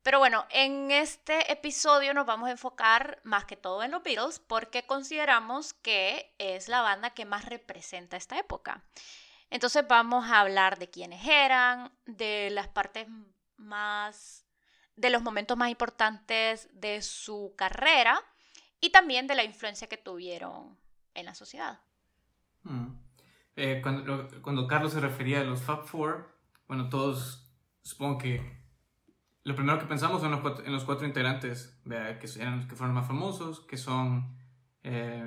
Pero 0.04 0.20
bueno, 0.20 0.46
en 0.50 0.92
este 0.92 1.52
episodio 1.52 2.14
nos 2.14 2.26
vamos 2.26 2.50
a 2.50 2.52
enfocar 2.52 3.22
más 3.24 3.46
que 3.46 3.56
todo 3.56 3.84
en 3.84 3.92
los 3.92 4.04
Beatles 4.04 4.40
porque 4.40 4.86
consideramos 4.86 5.74
que 5.74 6.34
es 6.40 6.68
la 6.68 6.82
banda 6.82 7.12
que 7.12 7.26
más 7.26 7.46
representa 7.46 8.18
esta 8.18 8.38
época. 8.38 8.84
Entonces 9.50 9.88
vamos 9.88 10.26
a 10.26 10.40
hablar 10.42 10.80
de 10.80 10.90
quiénes 10.90 11.26
eran, 11.26 11.92
de 12.06 12.50
las 12.52 12.68
partes 12.68 13.08
más, 13.58 14.46
de 14.96 15.10
los 15.10 15.22
momentos 15.22 15.56
más 15.56 15.70
importantes 15.70 16.68
de 16.74 17.02
su 17.02 17.54
carrera 17.56 18.22
y 18.80 18.90
también 18.90 19.28
de 19.28 19.36
la 19.36 19.44
influencia 19.44 19.88
que 19.88 19.98
tuvieron 19.98 20.78
en 21.14 21.26
la 21.26 21.36
sociedad. 21.36 21.80
Mm. 22.64 22.88
Eh, 23.56 23.80
cuando, 23.84 24.28
cuando, 24.42 24.68
Carlos 24.68 24.94
se 24.94 25.00
refería 25.00 25.42
a 25.42 25.44
los 25.44 25.62
Fab 25.62 25.86
Four, 25.86 26.36
bueno, 26.68 26.90
todos 26.90 27.51
supongo 27.82 28.18
que 28.18 28.62
lo 29.44 29.56
primero 29.56 29.80
que 29.80 29.86
pensamos 29.86 30.22
son 30.22 30.32
los 30.32 30.42
cuatro, 30.42 30.66
en 30.66 30.72
los 30.72 30.84
cuatro 30.84 31.08
integrantes 31.08 31.80
que, 31.84 32.40
eran, 32.40 32.68
que 32.68 32.76
fueron 32.76 32.96
más 32.96 33.08
famosos, 33.08 33.62
que 33.62 33.78
son 33.78 34.38
eh, 34.84 35.26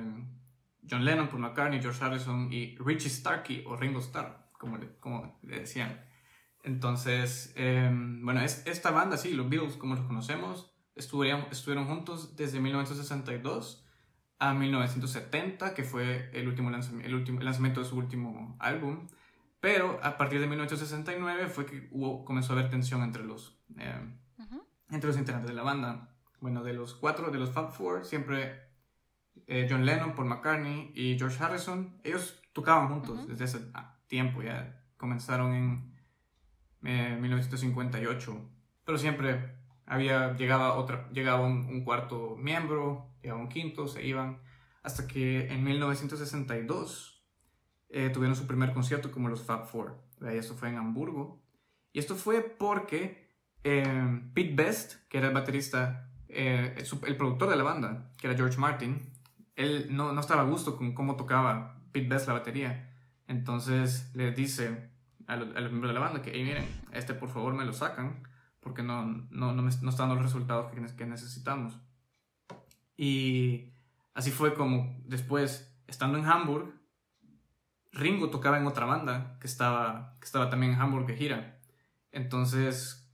John 0.89 1.03
Lennon, 1.03 1.27
Paul 1.27 1.41
McCartney, 1.41 1.81
George 1.81 2.03
Harrison 2.03 2.51
y 2.51 2.77
Richie 2.77 3.09
Starkey 3.09 3.63
o 3.65 3.75
Ringo 3.75 3.99
Starr, 3.99 4.51
como 4.53 4.77
le, 4.77 4.97
como 4.99 5.39
le 5.43 5.59
decían. 5.59 6.01
Entonces, 6.63 7.53
em, 7.55 8.23
bueno, 8.23 8.41
es, 8.41 8.65
esta 8.65 8.91
banda, 8.91 9.17
sí, 9.17 9.33
los 9.33 9.49
Beatles, 9.49 9.75
como 9.75 9.95
los 9.95 10.05
conocemos, 10.05 10.73
estuvieron, 10.95 11.45
estuvieron 11.51 11.85
juntos 11.85 12.35
desde 12.35 12.59
1962 12.59 13.85
a 14.39 14.53
1970, 14.53 15.73
que 15.73 15.83
fue 15.83 16.29
el 16.33 16.47
último, 16.47 16.71
el 17.03 17.15
último 17.15 17.41
lanzamiento 17.41 17.81
de 17.81 17.85
su 17.85 17.97
último 17.97 18.55
álbum. 18.59 19.07
Pero 19.59 19.99
a 20.03 20.17
partir 20.17 20.39
de 20.39 20.47
1969 20.47 21.47
fue 21.47 21.65
que 21.65 21.87
hubo, 21.91 22.23
comenzó 22.23 22.53
a 22.53 22.59
haber 22.59 22.69
tensión 22.69 23.01
entre 23.03 23.23
los, 23.23 23.59
em, 23.77 24.17
entre 24.89 25.07
los 25.07 25.17
integrantes 25.17 25.49
de 25.49 25.55
la 25.55 25.63
banda. 25.63 26.15
Bueno, 26.39 26.63
de 26.63 26.73
los 26.73 26.93
cuatro, 26.93 27.31
de 27.31 27.39
los 27.39 27.51
Fab 27.51 27.71
Four, 27.71 28.05
siempre 28.05 28.65
eh, 29.47 29.67
John 29.69 29.85
Lennon, 29.85 30.15
Paul 30.15 30.27
McCartney 30.27 30.91
y 30.95 31.17
George 31.17 31.43
Harrison, 31.43 31.99
ellos 32.03 32.41
tocaban 32.53 32.87
juntos 32.89 33.27
desde 33.27 33.45
ese 33.45 33.71
ah, 33.73 33.97
tiempo, 34.07 34.41
ya 34.41 34.81
comenzaron 34.97 35.53
en 35.53 37.21
1958, 37.21 38.31
eh, 38.31 38.35
pero 38.85 38.97
siempre 38.97 39.57
había, 39.85 40.35
llegaba, 40.35 40.75
otra, 40.75 41.09
llegaba 41.11 41.45
un, 41.45 41.83
cuarto 41.83 42.35
miembro, 42.37 43.11
llegaba 43.21 43.41
un 43.41 43.49
quinto, 43.49 43.87
se 43.87 44.05
iban, 44.05 44.39
hasta 44.83 45.07
que 45.07 45.47
en 45.47 45.63
1962 45.63 47.14
eh, 47.95 48.09
tuvieron 48.09 48.35
su 48.35 48.45
primer 48.45 48.73
concierto 48.73 49.09
como 49.09 49.29
los 49.29 49.41
Fab 49.41 49.67
Four, 49.67 49.95
y 50.21 50.35
esto 50.35 50.53
fue 50.53 50.67
en 50.67 50.75
Hamburgo, 50.75 51.41
y 51.93 51.99
esto 51.99 52.15
fue 52.15 52.41
porque 52.41 53.25
Pete 53.63 54.53
Best, 54.53 55.07
que 55.07 55.17
era 55.17 55.29
el 55.29 55.33
baterista, 55.33 56.11
el 56.27 57.15
productor 57.17 57.49
de 57.49 57.55
la 57.55 57.63
banda, 57.63 58.11
que 58.17 58.27
era 58.27 58.35
George 58.35 58.59
Martin, 58.59 58.99
él 59.55 59.87
no, 59.91 60.11
no 60.11 60.19
estaba 60.19 60.41
a 60.41 60.45
gusto 60.45 60.75
con 60.75 60.93
cómo 60.93 61.15
tocaba 61.15 61.81
Pete 61.93 62.09
Best 62.09 62.27
la 62.27 62.33
batería. 62.33 62.93
Entonces 63.27 64.11
le 64.13 64.31
dice 64.33 64.91
a 65.27 65.37
los, 65.37 65.47
miembros 65.53 65.89
de 65.89 65.93
la 65.93 65.99
banda 66.01 66.21
que, 66.21 66.31
hey, 66.33 66.43
miren, 66.43 66.67
este 66.91 67.13
por 67.13 67.29
favor 67.29 67.53
me 67.53 67.63
lo 67.63 67.71
sacan 67.71 68.23
porque 68.59 68.83
no, 68.83 69.05
no, 69.31 69.53
no, 69.53 69.61
no 69.61 69.89
están 69.89 70.09
los 70.09 70.21
resultados 70.21 70.69
que, 70.71 70.85
que 70.95 71.05
necesitamos. 71.05 71.79
Y 72.97 73.71
así 74.13 74.31
fue 74.31 74.53
como 74.53 75.01
después, 75.05 75.73
estando 75.87 76.17
en 76.17 76.25
Hamburg, 76.25 76.73
Ringo 77.95 78.29
tocaba 78.29 78.59
en 78.59 78.67
otra 78.67 78.85
banda 78.85 79.37
que 79.39 79.47
estaba, 79.47 80.17
que 80.19 80.25
estaba 80.25 80.49
también 80.49 80.73
en 80.73 80.81
Hamburg 80.81 81.07
de 81.07 81.15
gira. 81.15 81.59
Entonces, 82.11 83.09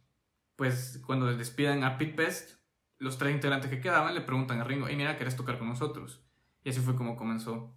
pues 0.55 1.01
cuando 1.05 1.27
despiden 1.37 1.83
a 1.83 1.97
Pete 1.97 2.15
Best, 2.15 2.59
los 2.97 3.17
tres 3.17 3.33
integrantes 3.33 3.69
que 3.69 3.79
quedaban 3.79 4.13
le 4.13 4.21
preguntan 4.21 4.59
a 4.59 4.63
Ringo, 4.63 4.87
hey 4.89 4.95
mira, 4.95 5.17
¿querés 5.17 5.35
tocar 5.35 5.59
con 5.59 5.69
nosotros? 5.69 6.23
Y 6.63 6.69
así 6.69 6.79
fue 6.81 6.95
como 6.95 7.15
comenzó 7.15 7.75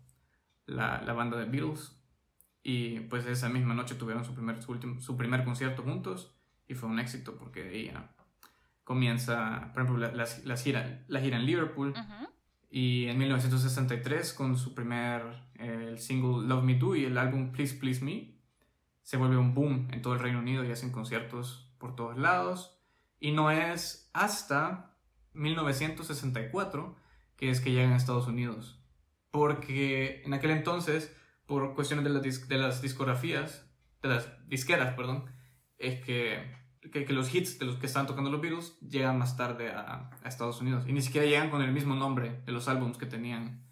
la, 0.66 1.02
la 1.02 1.12
banda 1.12 1.36
de 1.36 1.44
Beatles. 1.44 2.00
Y 2.62 3.00
pues 3.00 3.26
esa 3.26 3.50
misma 3.50 3.74
noche 3.74 3.94
tuvieron 3.94 4.24
su 4.24 4.34
primer, 4.34 4.62
su, 4.62 4.72
último, 4.72 5.00
su 5.00 5.16
primer 5.18 5.44
concierto 5.44 5.82
juntos 5.82 6.34
y 6.66 6.74
fue 6.74 6.88
un 6.88 6.98
éxito 6.98 7.36
porque 7.36 7.68
ahí 7.68 7.92
comienza, 8.82 9.70
por 9.74 9.82
ejemplo, 9.82 9.98
la, 9.98 10.12
la, 10.14 10.26
la 10.46 10.56
gira 10.56 11.04
en 11.06 11.44
Liverpool. 11.44 11.94
Y 12.76 13.06
en 13.06 13.18
1963, 13.18 14.32
con 14.32 14.58
su 14.58 14.74
primer 14.74 15.22
el 15.60 15.96
single 16.00 16.44
Love 16.48 16.64
Me 16.64 16.74
Do 16.74 16.96
y 16.96 17.04
el 17.04 17.16
álbum 17.18 17.52
Please 17.52 17.76
Please 17.76 18.04
Me, 18.04 18.34
se 19.04 19.16
vuelve 19.16 19.36
un 19.36 19.54
boom 19.54 19.86
en 19.92 20.02
todo 20.02 20.14
el 20.14 20.18
Reino 20.18 20.40
Unido 20.40 20.64
y 20.64 20.72
hacen 20.72 20.90
conciertos 20.90 21.72
por 21.78 21.94
todos 21.94 22.18
lados. 22.18 22.76
Y 23.20 23.30
no 23.30 23.52
es 23.52 24.10
hasta 24.12 24.96
1964 25.34 26.96
que 27.36 27.50
es 27.50 27.60
que 27.60 27.70
llegan 27.70 27.92
a 27.92 27.96
Estados 27.96 28.26
Unidos. 28.26 28.82
Porque 29.30 30.22
en 30.24 30.34
aquel 30.34 30.50
entonces, 30.50 31.16
por 31.46 31.76
cuestiones 31.76 32.04
de 32.04 32.10
las, 32.10 32.48
de 32.48 32.58
las 32.58 32.82
discografías, 32.82 33.70
de 34.02 34.08
las 34.08 34.48
disqueras, 34.48 34.94
perdón, 34.94 35.26
es 35.78 36.04
que, 36.04 36.56
que, 36.92 37.12
los 37.12 37.34
hits 37.34 37.58
de 37.58 37.66
los 37.66 37.76
que 37.76 37.86
estaban 37.86 38.06
tocando 38.06 38.30
los 38.30 38.40
Beatles 38.40 38.78
llegan 38.80 39.18
más 39.18 39.36
tarde 39.36 39.70
a, 39.70 40.10
a, 40.22 40.28
Estados 40.28 40.60
Unidos. 40.60 40.84
Y 40.86 40.92
ni 40.92 41.02
siquiera 41.02 41.26
llegan 41.26 41.50
con 41.50 41.62
el 41.62 41.72
mismo 41.72 41.94
nombre 41.94 42.40
de 42.44 42.52
los 42.52 42.68
álbumes 42.68 42.98
que 42.98 43.06
tenían 43.06 43.62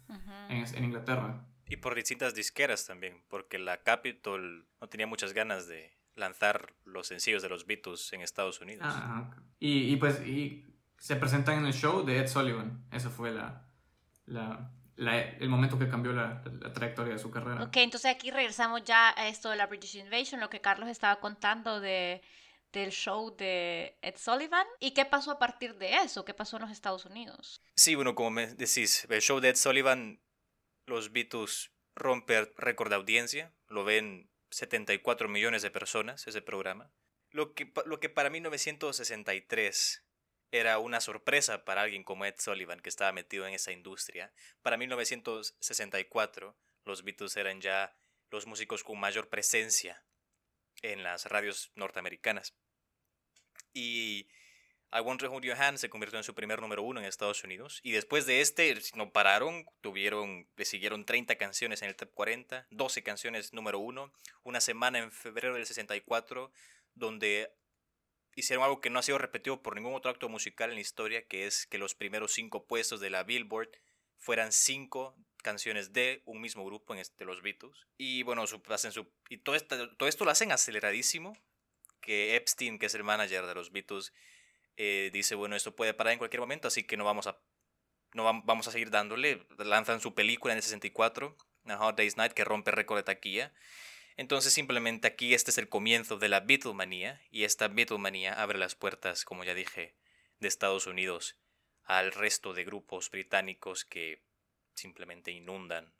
en, 0.49 0.65
en, 0.75 0.83
Inglaterra. 0.83 1.45
Y 1.67 1.77
por 1.77 1.95
distintas 1.95 2.35
disqueras 2.35 2.85
también, 2.85 3.23
porque 3.29 3.57
la 3.57 3.81
Capitol 3.83 4.67
no 4.81 4.87
tenía 4.87 5.07
muchas 5.07 5.33
ganas 5.33 5.67
de 5.67 5.97
lanzar 6.15 6.73
los 6.85 7.07
sencillos 7.07 7.41
de 7.41 7.49
los 7.49 7.65
Beatles 7.65 8.11
en 8.13 8.21
Estados 8.21 8.61
Unidos. 8.61 8.85
Ah, 8.87 9.31
y, 9.59 9.93
y, 9.93 9.95
pues 9.97 10.25
y 10.25 10.65
se 10.97 11.15
presentan 11.15 11.59
en 11.59 11.65
el 11.65 11.73
show 11.73 12.05
de 12.05 12.19
Ed 12.19 12.27
Sullivan. 12.27 12.85
Ese 12.91 13.09
fue 13.09 13.31
la, 13.31 13.65
la, 14.25 14.71
el 14.95 15.49
momento 15.49 15.79
que 15.79 15.89
cambió 15.89 16.13
la, 16.13 16.41
trayectoria 16.73 17.13
de 17.13 17.19
su 17.19 17.31
carrera. 17.31 17.63
Ok, 17.63 17.77
entonces 17.77 18.11
aquí 18.11 18.31
regresamos 18.31 18.83
ya 18.83 19.13
a 19.17 19.27
esto 19.27 19.49
de 19.49 19.57
la 19.57 19.67
British 19.67 19.95
Invasion, 19.95 20.39
lo 20.39 20.49
que 20.49 20.61
Carlos 20.61 20.89
estaba 20.89 21.19
contando 21.19 21.79
de, 21.79 22.21
del 22.73 22.91
show 22.91 23.35
de 23.35 23.97
Ed 24.01 24.15
Sullivan. 24.17 24.67
¿Y 24.79 24.91
qué 24.91 25.05
pasó 25.05 25.31
a 25.31 25.39
partir 25.39 25.75
de 25.75 25.97
eso? 25.97 26.25
¿Qué 26.25 26.33
pasó 26.33 26.57
en 26.57 26.63
los 26.63 26.71
Estados 26.71 27.05
Unidos? 27.05 27.61
Sí, 27.75 27.95
bueno, 27.95 28.15
como 28.15 28.31
me 28.31 28.47
decís, 28.47 29.07
el 29.09 29.21
show 29.21 29.39
de 29.39 29.49
Ed 29.49 29.55
Sullivan, 29.55 30.21
los 30.85 31.13
Beatles 31.13 31.71
rompen 31.95 32.51
récord 32.57 32.89
de 32.89 32.95
audiencia, 32.95 33.53
lo 33.67 33.85
ven 33.85 34.29
74 34.49 35.29
millones 35.29 35.61
de 35.61 35.71
personas 35.71 36.27
ese 36.27 36.41
programa. 36.41 36.91
Lo 37.29 37.53
que, 37.53 37.71
lo 37.85 37.99
que 37.99 38.09
para 38.09 38.29
1963 38.29 40.03
era 40.51 40.77
una 40.77 40.99
sorpresa 40.99 41.65
para 41.65 41.81
alguien 41.81 42.03
como 42.03 42.25
Ed 42.25 42.35
Sullivan, 42.37 42.79
que 42.79 42.89
estaba 42.89 43.11
metido 43.11 43.47
en 43.47 43.53
esa 43.53 43.71
industria. 43.71 44.33
Para 44.61 44.77
1964, 44.77 46.55
los 46.85 47.03
Beatles 47.03 47.37
eran 47.37 47.61
ya 47.61 47.97
los 48.29 48.45
músicos 48.45 48.83
con 48.83 48.99
mayor 48.99 49.29
presencia 49.29 50.03
en 50.81 51.01
las 51.01 51.25
radios 51.25 51.71
norteamericanas. 51.75 52.53
Y 53.73 54.27
I 54.95 54.99
Want 54.99 55.19
to 55.21 55.31
Hold 55.31 55.43
Your 55.43 55.59
Hand 55.59 55.79
se 55.79 55.89
convirtió 55.89 56.19
en 56.19 56.23
su 56.23 56.35
primer 56.35 56.61
número 56.61 56.83
uno 56.83 56.99
en 56.99 57.07
Estados 57.07 57.43
Unidos. 57.43 57.79
Y 57.81 57.91
después 57.93 58.27
de 58.27 58.41
este, 58.41 58.79
no 58.95 59.11
pararon, 59.11 59.65
tuvieron, 59.81 60.47
le 60.55 60.65
siguieron 60.65 61.03
30 61.03 61.35
canciones 61.37 61.81
en 61.81 61.89
el 61.89 61.95
top 61.95 62.11
40, 62.13 62.67
12 62.69 63.03
canciones 63.03 63.53
número 63.53 63.79
uno, 63.79 64.13
una 64.43 64.61
semana 64.61 64.99
en 64.99 65.11
febrero 65.11 65.55
del 65.55 65.65
64, 65.65 66.51
donde 66.93 67.51
hicieron 68.35 68.63
algo 68.63 68.81
que 68.81 68.91
no 68.91 68.99
ha 68.99 69.03
sido 69.03 69.17
repetido 69.17 69.63
por 69.63 69.75
ningún 69.75 69.95
otro 69.95 70.11
acto 70.11 70.29
musical 70.29 70.69
en 70.69 70.75
la 70.75 70.81
historia, 70.81 71.25
que 71.27 71.47
es 71.47 71.65
que 71.65 71.79
los 71.79 71.95
primeros 71.95 72.33
cinco 72.33 72.65
puestos 72.65 72.99
de 72.99 73.09
la 73.09 73.23
Billboard 73.23 73.71
fueran 74.19 74.51
cinco 74.51 75.15
canciones 75.41 75.91
de 75.91 76.21
un 76.25 76.39
mismo 76.39 76.63
grupo 76.65 76.93
en 76.93 76.99
este, 76.99 77.25
los 77.25 77.41
Beatles. 77.41 77.87
Y 77.97 78.21
bueno, 78.23 78.45
su, 78.45 78.61
hacen 78.69 78.91
su, 78.91 79.11
y 79.29 79.37
todo, 79.37 79.57
todo 79.97 80.07
esto 80.07 80.23
lo 80.23 80.31
hacen 80.31 80.51
aceleradísimo, 80.51 81.35
que 82.03 82.35
Epstein, 82.35 82.77
que 82.77 82.85
es 82.85 82.93
el 82.93 83.03
manager 83.03 83.47
de 83.47 83.55
los 83.55 83.71
Beatles, 83.71 84.13
eh, 84.77 85.09
dice, 85.11 85.33
bueno, 85.33 85.55
esto 85.55 85.75
puede 85.75 85.95
parar 85.95 86.13
en 86.13 86.19
cualquier 86.19 86.41
momento, 86.41 86.67
así 86.67 86.83
que 86.83 86.97
no 86.97 87.05
vamos 87.05 87.25
a, 87.25 87.39
no 88.13 88.23
vamos 88.43 88.67
a 88.67 88.71
seguir 88.71 88.91
dándole. 88.91 89.47
Lanzan 89.57 90.01
su 90.01 90.13
película 90.13 90.53
en 90.53 90.57
el 90.57 90.63
64, 90.63 91.35
A 91.65 91.77
Hot 91.77 91.97
Day's 91.97 92.17
Night, 92.17 92.33
que 92.33 92.43
rompe 92.43 92.69
récord 92.69 92.97
de 92.97 93.03
taquilla. 93.03 93.53
Entonces 94.15 94.53
simplemente 94.53 95.07
aquí 95.07 95.33
este 95.33 95.49
es 95.49 95.57
el 95.57 95.69
comienzo 95.69 96.17
de 96.17 96.29
la 96.29 96.41
Beatlemanía 96.41 97.19
y 97.31 97.45
esta 97.45 97.67
Beatlemanía 97.67 98.33
abre 98.33 98.59
las 98.59 98.75
puertas, 98.75 99.25
como 99.25 99.43
ya 99.43 99.55
dije, 99.55 99.95
de 100.39 100.47
Estados 100.47 100.85
Unidos 100.85 101.37
al 101.83 102.11
resto 102.11 102.53
de 102.53 102.63
grupos 102.63 103.09
británicos 103.09 103.85
que 103.85 104.21
simplemente 104.73 105.31
inundan, 105.31 105.93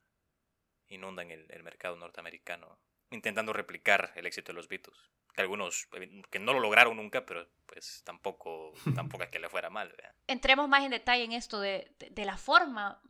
inundan 0.87 1.31
el, 1.31 1.63
mercado 1.63 1.95
norteamericano, 1.95 2.79
intentando 3.09 3.51
replicar 3.53 4.13
el 4.15 4.25
éxito 4.25 4.51
de 4.51 4.55
los 4.55 4.67
Beatles. 4.67 4.97
Que 5.33 5.41
algunos 5.41 5.87
eh, 5.93 6.21
que 6.29 6.39
no 6.39 6.53
lo 6.53 6.59
lograron 6.59 6.97
nunca, 6.97 7.25
pero 7.25 7.47
pues 7.65 8.03
tampoco, 8.05 8.73
tampoco 8.95 9.23
es 9.23 9.29
que 9.29 9.39
le 9.39 9.49
fuera 9.49 9.69
mal. 9.69 9.93
Entremos 10.27 10.69
más 10.69 10.83
en 10.83 10.91
detalle 10.91 11.23
en 11.23 11.31
esto 11.31 11.59
de, 11.59 11.95
de 12.11 12.25
la 12.25 12.37
forma 12.37 13.01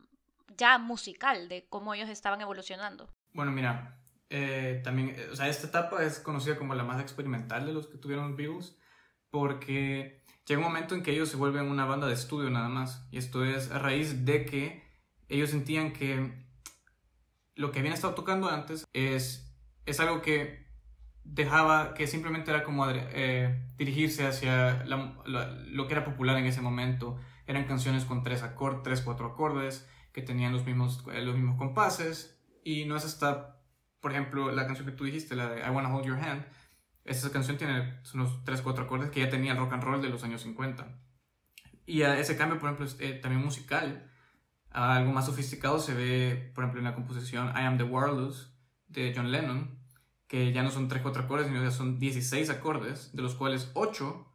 ya 0.56 0.78
musical, 0.78 1.48
de 1.48 1.66
cómo 1.68 1.94
ellos 1.94 2.08
estaban 2.08 2.40
evolucionando. 2.40 3.08
Bueno, 3.32 3.50
mira, 3.50 3.98
eh, 4.30 4.80
también, 4.82 5.10
eh, 5.10 5.28
o 5.30 5.36
sea, 5.36 5.48
esta 5.48 5.66
etapa 5.66 6.02
es 6.02 6.18
conocida 6.18 6.56
como 6.56 6.74
la 6.74 6.84
más 6.84 7.00
experimental 7.00 7.66
de 7.66 7.72
los 7.72 7.86
que 7.86 7.98
tuvieron 7.98 8.36
Beatles, 8.36 8.76
porque 9.30 10.22
llega 10.46 10.58
un 10.58 10.66
momento 10.66 10.94
en 10.94 11.02
que 11.02 11.12
ellos 11.12 11.28
se 11.28 11.36
vuelven 11.36 11.70
una 11.70 11.84
banda 11.84 12.06
de 12.06 12.14
estudio 12.14 12.50
nada 12.50 12.68
más, 12.68 13.06
y 13.10 13.18
esto 13.18 13.44
es 13.44 13.70
a 13.70 13.78
raíz 13.78 14.24
de 14.24 14.44
que 14.44 14.84
ellos 15.28 15.50
sentían 15.50 15.92
que 15.92 16.44
lo 17.54 17.70
que 17.70 17.78
habían 17.78 17.94
estado 17.94 18.14
tocando 18.14 18.48
antes 18.48 18.84
es 18.92 19.44
es 19.86 20.00
algo 20.00 20.22
que 20.22 20.63
dejaba, 21.24 21.94
que 21.94 22.06
simplemente 22.06 22.50
era 22.50 22.62
como 22.62 22.86
eh, 22.88 23.66
dirigirse 23.76 24.26
hacia 24.26 24.84
lo 24.84 25.86
que 25.88 25.94
era 25.94 26.04
popular 26.04 26.36
en 26.38 26.46
ese 26.46 26.60
momento. 26.60 27.18
Eran 27.46 27.64
canciones 27.64 28.04
con 28.04 28.22
tres, 28.22 28.42
acordes, 28.42 28.82
tres 28.82 29.00
cuatro 29.00 29.26
acordes, 29.26 29.88
que 30.12 30.22
tenían 30.22 30.52
los 30.52 30.64
mismos, 30.64 31.04
eh, 31.12 31.22
los 31.22 31.34
mismos 31.34 31.58
compases, 31.58 32.40
y 32.62 32.84
no 32.84 32.96
es 32.96 33.04
hasta, 33.04 33.60
por 34.00 34.12
ejemplo, 34.12 34.52
la 34.52 34.66
canción 34.66 34.86
que 34.86 34.92
tú 34.92 35.04
dijiste, 35.04 35.34
la 35.34 35.48
de 35.48 35.60
I 35.60 35.70
Wanna 35.70 35.94
Hold 35.94 36.06
Your 36.06 36.18
Hand, 36.18 36.44
esa 37.04 37.30
canción 37.30 37.58
tiene 37.58 38.00
unos 38.14 38.44
tres 38.44 38.62
cuatro 38.62 38.84
acordes 38.84 39.10
que 39.10 39.20
ya 39.20 39.28
tenía 39.28 39.52
el 39.52 39.58
rock 39.58 39.74
and 39.74 39.82
roll 39.82 40.00
de 40.00 40.08
los 40.08 40.24
años 40.24 40.42
50. 40.42 40.86
Y 41.86 42.00
ese 42.02 42.36
cambio, 42.36 42.58
por 42.58 42.70
ejemplo, 42.70 42.86
eh, 42.98 43.18
también 43.20 43.44
musical, 43.44 44.10
algo 44.70 45.12
más 45.12 45.26
sofisticado 45.26 45.78
se 45.78 45.94
ve, 45.94 46.52
por 46.54 46.64
ejemplo, 46.64 46.80
en 46.80 46.84
la 46.84 46.94
composición 46.94 47.48
I 47.48 47.60
Am 47.60 47.76
the 47.76 47.84
Warless 47.84 48.54
de 48.88 49.12
John 49.14 49.30
Lennon, 49.30 49.78
que 50.34 50.52
ya 50.52 50.64
no 50.64 50.70
son 50.72 50.88
3, 50.88 51.00
4 51.00 51.22
acordes, 51.22 51.46
sino 51.46 51.62
que 51.62 51.70
son 51.70 52.00
16 52.00 52.50
acordes, 52.50 53.14
de 53.14 53.22
los 53.22 53.36
cuales 53.36 53.70
8 53.74 54.26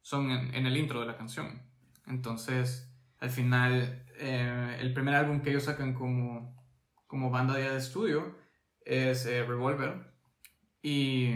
son 0.00 0.30
en, 0.30 0.64
el 0.64 0.76
intro 0.76 1.00
de 1.00 1.06
la 1.06 1.16
canción. 1.16 1.62
Entonces, 2.06 2.88
al 3.18 3.30
final, 3.30 4.06
eh, 4.20 4.76
el 4.78 4.94
primer 4.94 5.16
álbum 5.16 5.40
que 5.40 5.50
ellos 5.50 5.64
sacan 5.64 5.92
como, 5.92 6.56
como 7.08 7.30
banda 7.30 7.54
de 7.54 7.76
estudio 7.76 8.38
es 8.82 9.26
eh, 9.26 9.42
Revolver. 9.42 10.14
Y 10.82 11.34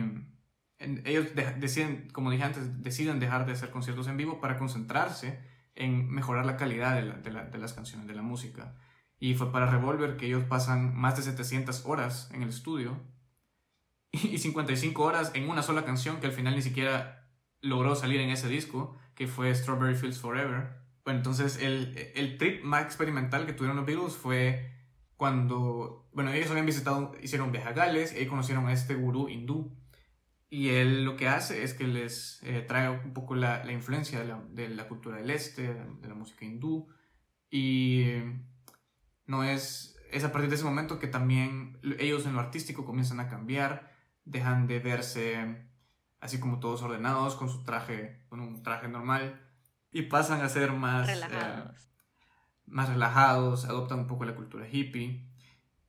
ellos 0.78 1.35
deciden, 1.59 2.09
como 2.12 2.30
dije 2.30 2.44
antes, 2.44 2.85
deciden 2.85 3.18
dejar 3.18 3.47
de 3.47 3.52
hacer 3.54 3.71
conciertos 3.71 4.06
en 4.06 4.16
vivo 4.16 4.40
para 4.40 4.59
concentrarse 4.59 5.40
en 5.75 6.09
mejorar 6.09 6.47
la 6.47 6.56
calidad 6.56 6.94
de, 6.94 7.33
de 7.50 7.59
las 7.59 7.73
canciones, 7.73 8.06
de 8.06 8.14
la 8.14 8.23
música. 8.23 8.76
Y 9.18 9.35
fue 9.35 9.50
para 9.50 9.66
Revolver 9.66 10.16
que 10.16 10.26
ellos 10.26 10.44
pasan 10.44 10.94
más 10.94 11.16
de 11.16 11.25
700 11.25 11.85
horas 11.85 12.30
en 12.33 12.44
el 12.44 12.50
estudio 12.50 13.12
y 14.23 14.38
55 14.38 15.02
horas 15.02 15.33
en 15.35 15.49
una 15.49 15.62
sola 15.62 15.85
canción 15.85 16.21
que 16.21 16.26
al 16.26 16.33
final 16.33 16.54
ni 16.54 16.62
siquiera 16.62 17.28
logró 17.61 17.94
salir 17.97 18.21
en 18.21 18.30
ese 18.30 18.49
disco, 18.49 18.97
que 19.14 19.26
fue 19.26 19.54
Strawberry 19.54 19.94
Fields 19.94 20.21
Forever. 20.21 20.85
Bueno, 21.04 21.18
entonces 21.18 21.59
el, 21.61 21.97
el 22.14 22.38
trip 22.38 22.62
más 22.62 22.85
experimental 22.85 23.47
que 23.47 23.52
tuvieron 23.52 23.76
los 23.76 23.87
Beatles 23.87 24.14
fue 24.14 24.71
cuando, 25.16 26.09
bueno, 26.12 26.33
ellos 26.33 26.50
habían 26.50 26.66
visitado, 26.66 27.12
hicieron 27.23 27.52
viaje 27.52 27.68
a 27.68 27.73
Gales 27.73 28.12
y 28.12 28.18
ahí 28.18 28.26
conocieron 28.26 28.66
a 28.66 28.73
este 28.73 28.94
gurú 28.94 29.28
hindú. 29.28 29.76
Y 30.50 30.68
él 30.71 31.04
lo 31.04 31.16
que 31.16 31.28
hace 31.28 31.64
es 31.64 31.75
que 31.75 31.87
les 31.87 32.40
eh, 32.42 32.61
trae 32.61 32.88
un 32.88 33.12
poco 33.12 33.35
la, 33.35 33.64
la 33.64 33.73
influencia 33.73 34.21
de 34.21 34.26
la, 34.26 34.42
de 34.50 34.68
la, 34.68 34.87
cultura 34.87 35.16
del 35.16 35.30
este, 35.30 35.75
de 35.75 36.09
la 36.09 36.14
música 36.14 36.44
hindú. 36.44 36.87
Y 37.50 38.04
no 39.26 39.44
es, 39.44 39.97
es 40.12 40.25
a 40.25 40.33
partir 40.33 40.50
de 40.50 40.56
ese 40.56 40.64
momento 40.64 40.99
que 40.99 41.06
también 41.06 41.78
ellos 41.99 42.26
en 42.26 42.35
lo 42.35 42.40
artístico 42.40 42.85
comienzan 42.85 43.21
a 43.21 43.28
cambiar 43.28 43.93
dejan 44.25 44.66
de 44.66 44.78
verse 44.78 45.69
así 46.21 46.40
como 46.40 46.59
todos 46.59 46.81
ordenados 46.83 47.35
con 47.35 47.50
su 47.50 47.64
traje, 47.64 48.25
con 48.31 48.40
un 48.40 48.62
traje 48.62 48.88
normal 48.88 49.40
y 49.93 50.02
pasan 50.02 50.40
a 50.40 50.49
ser 50.49 50.73
más 50.73 51.07
eh, 51.07 51.14
relajados, 51.14 51.90
más 52.66 52.88
relajados 52.88 53.64
adoptan 53.66 54.00
un 54.00 54.07
poco 54.07 54.25
la 54.25 54.35
cultura 54.35 54.66
hippie. 54.66 55.28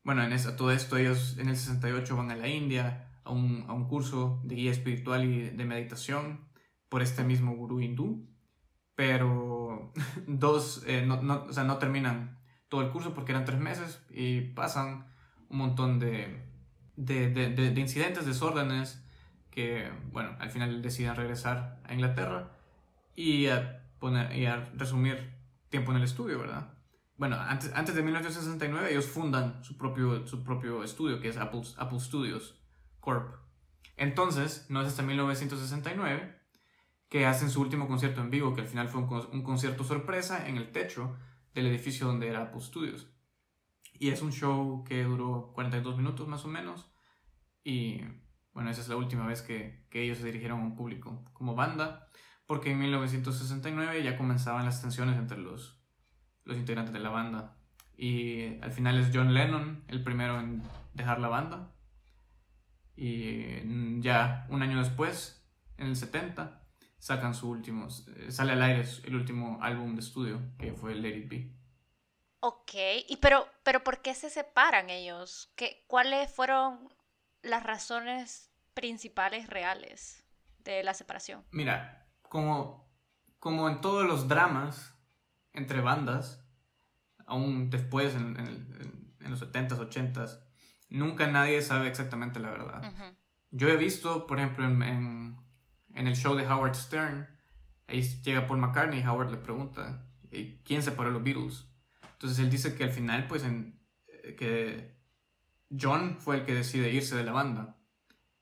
Bueno, 0.03 0.23
en 0.23 0.33
esa, 0.33 0.57
todo 0.57 0.71
esto 0.71 0.97
ellos 0.97 1.37
en 1.37 1.47
el 1.47 1.55
68 1.55 2.17
van 2.17 2.31
a 2.31 2.35
la 2.35 2.49
India 2.49 3.19
a 3.23 3.31
un, 3.31 3.63
a 3.69 3.73
un 3.73 3.87
curso 3.87 4.41
de 4.43 4.55
guía 4.55 4.71
espiritual 4.71 5.23
y 5.23 5.49
de 5.49 5.65
meditación 5.65 6.41
por 6.89 7.01
este 7.01 7.23
mismo 7.23 7.55
gurú 7.55 7.79
hindú, 7.79 8.27
pero 8.93 9.93
dos, 10.27 10.83
eh, 10.85 11.05
no, 11.05 11.21
no, 11.21 11.45
o 11.45 11.53
sea, 11.53 11.63
no 11.63 11.77
terminan 11.77 12.37
todo 12.67 12.81
el 12.81 12.91
curso 12.91 13.13
porque 13.13 13.31
eran 13.31 13.45
tres 13.45 13.59
meses 13.59 14.05
y 14.11 14.41
pasan 14.41 15.07
un 15.49 15.59
montón 15.59 15.97
de, 15.97 16.45
de, 16.95 17.29
de, 17.29 17.49
de, 17.49 17.81
incidentes, 17.81 18.25
desórdenes, 18.25 19.01
que, 19.51 19.89
bueno, 20.11 20.35
al 20.39 20.49
final 20.49 20.81
deciden 20.81 21.15
regresar 21.15 21.79
a 21.83 21.93
Inglaterra 21.93 22.51
y 23.15 23.47
a, 23.47 23.83
poner, 23.99 24.35
y 24.35 24.45
a 24.45 24.69
resumir 24.75 25.33
tiempo 25.69 25.91
en 25.91 25.97
el 25.97 26.03
estudio, 26.03 26.39
¿verdad? 26.39 26.73
Bueno, 27.17 27.37
antes, 27.39 27.71
antes 27.73 27.95
de 27.95 28.03
1969 28.03 28.91
ellos 28.91 29.05
fundan 29.05 29.63
su 29.63 29.77
propio, 29.77 30.27
su 30.27 30.43
propio 30.43 30.83
estudio, 30.83 31.21
que 31.21 31.29
es 31.29 31.37
Apple, 31.37 31.61
Apple 31.77 31.99
Studios 31.99 32.61
Corp. 32.99 33.35
Entonces, 33.95 34.65
no 34.69 34.81
es 34.81 34.87
hasta 34.87 35.03
1969 35.03 36.35
que 37.09 37.25
hacen 37.25 37.49
su 37.49 37.61
último 37.61 37.87
concierto 37.87 38.19
en 38.19 38.29
vivo, 38.29 38.53
que 38.53 38.61
al 38.61 38.67
final 38.67 38.89
fue 38.89 39.01
un, 39.01 39.27
un 39.31 39.43
concierto 39.43 39.85
sorpresa 39.85 40.47
en 40.47 40.57
el 40.57 40.71
techo 40.71 41.15
del 41.53 41.67
edificio 41.67 42.07
donde 42.07 42.27
era 42.27 42.41
Apple 42.41 42.61
Studios. 42.61 43.07
Y 43.99 44.09
es 44.09 44.21
un 44.21 44.31
show 44.31 44.83
que 44.83 45.03
duró 45.03 45.51
42 45.53 45.97
minutos 45.97 46.27
más 46.27 46.45
o 46.45 46.47
menos. 46.47 46.91
Y 47.63 48.01
bueno, 48.53 48.69
esa 48.69 48.81
es 48.81 48.89
la 48.89 48.97
última 48.97 49.25
vez 49.25 49.41
que, 49.41 49.85
que 49.89 50.03
ellos 50.03 50.17
se 50.17 50.25
dirigieron 50.25 50.59
a 50.61 50.63
un 50.63 50.75
público 50.75 51.23
como 51.33 51.55
banda. 51.55 52.07
Porque 52.45 52.71
en 52.71 52.79
1969 52.79 54.03
ya 54.03 54.17
comenzaban 54.17 54.65
las 54.65 54.81
tensiones 54.81 55.17
entre 55.17 55.37
los, 55.37 55.81
los 56.43 56.57
integrantes 56.57 56.93
de 56.93 56.99
la 56.99 57.09
banda. 57.09 57.57
Y 57.97 58.59
al 58.61 58.71
final 58.71 58.97
es 58.99 59.09
John 59.13 59.33
Lennon 59.33 59.83
el 59.87 60.03
primero 60.03 60.39
en 60.39 60.61
dejar 60.93 61.19
la 61.19 61.29
banda. 61.29 61.75
Y 62.95 63.99
ya 64.01 64.45
un 64.49 64.61
año 64.61 64.79
después, 64.79 65.45
en 65.77 65.87
el 65.87 65.95
70, 65.95 66.65
sacan 66.97 67.33
su 67.33 67.49
último, 67.49 67.89
sale 68.29 68.53
al 68.53 68.61
aire 68.61 68.83
el 69.03 69.15
último 69.15 69.59
álbum 69.61 69.95
de 69.95 70.01
estudio, 70.01 70.41
que 70.57 70.73
fue 70.73 70.95
Let 70.95 71.17
It 71.17 71.29
Be. 71.29 71.55
Ok, 72.47 72.73
y 73.07 73.17
pero, 73.17 73.47
pero 73.63 73.83
¿por 73.83 74.03
qué 74.03 74.13
se 74.13 74.29
separan 74.29 74.91
ellos? 74.91 75.51
¿Qué, 75.55 75.83
¿Cuáles 75.87 76.31
fueron 76.31 76.93
las 77.41 77.63
razones 77.63 78.51
principales 78.75 79.49
reales 79.49 80.23
de 80.59 80.83
la 80.83 80.93
separación? 80.93 81.43
Mira, 81.49 82.05
como, 82.21 82.87
como 83.39 83.67
en 83.67 83.81
todos 83.81 84.05
los 84.05 84.27
dramas 84.27 84.93
entre 85.53 85.81
bandas, 85.81 86.45
aún 87.25 87.71
después 87.71 88.13
en, 88.13 88.37
en, 88.37 89.31
los 89.31 89.41
70s, 89.41 89.79
80s, 89.79 90.39
nunca 90.89 91.25
nadie 91.25 91.63
sabe 91.63 91.87
exactamente 91.87 92.39
la 92.39 92.51
verdad. 92.51 92.93
Yo 93.49 93.69
he 93.69 93.75
visto, 93.75 94.27
por 94.27 94.37
ejemplo, 94.37 94.65
en, 94.65 94.83
en, 95.95 96.07
el 96.07 96.15
show 96.15 96.35
de 96.35 96.45
Howard 96.45 96.75
Stern, 96.75 97.27
ahí 97.87 98.03
llega 98.21 98.45
Paul 98.45 98.59
McCartney 98.59 98.99
y 98.99 99.03
Howard 99.07 99.31
le 99.31 99.37
pregunta, 99.37 100.05
¿quién 100.63 100.83
separó 100.83 101.09
los 101.09 101.23
Beatles? 101.23 101.65
Entonces 102.25 102.43
él 102.43 102.49
dice 102.49 102.75
que 102.75 102.83
al 102.83 102.91
final, 102.91 103.27
pues, 103.27 103.43
en, 103.43 103.79
eh, 104.07 104.35
que 104.35 104.97
John 105.79 106.17
fue 106.19 106.37
el 106.37 106.45
que 106.45 106.55
decide 106.55 106.91
irse 106.91 107.15
de 107.15 107.23
la 107.23 107.33
banda. 107.33 107.77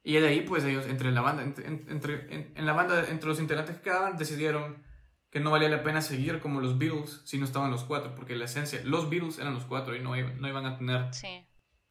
Y 0.04 0.14
de 0.14 0.26
ahí, 0.26 0.42
pues, 0.42 0.64
ellos, 0.64 0.86
entre 0.88 1.12
la 1.12 1.20
banda, 1.20 1.44
entre, 1.44 2.54
en, 2.56 2.66
la 2.66 2.72
banda, 2.72 3.06
entre 3.10 3.28
los 3.28 3.42
integrantes 3.42 3.76
que 3.76 3.82
quedaban, 3.82 4.18
decidieron 4.18 4.82
que 5.30 5.42
no 5.42 5.52
valía 5.52 5.68
la 5.68 5.84
pena 5.84 6.02
seguir 6.02 6.40
como 6.40 6.62
los 6.62 6.78
Beatles 6.78 7.24
si 7.26 7.38
no 7.38 7.44
estaban 7.44 7.72
los 7.72 7.84
cuatro, 7.84 8.16
porque 8.16 8.38
la 8.38 8.46
esencia, 8.46 8.80
los 8.86 9.10
Beatles 9.10 9.38
eran 9.38 9.54
los 9.54 9.66
cuatro 9.66 9.98
y 9.98 10.00
no, 10.00 10.16
no 10.16 10.48
iban 10.48 10.66
a 10.66 10.78
tener 10.78 11.10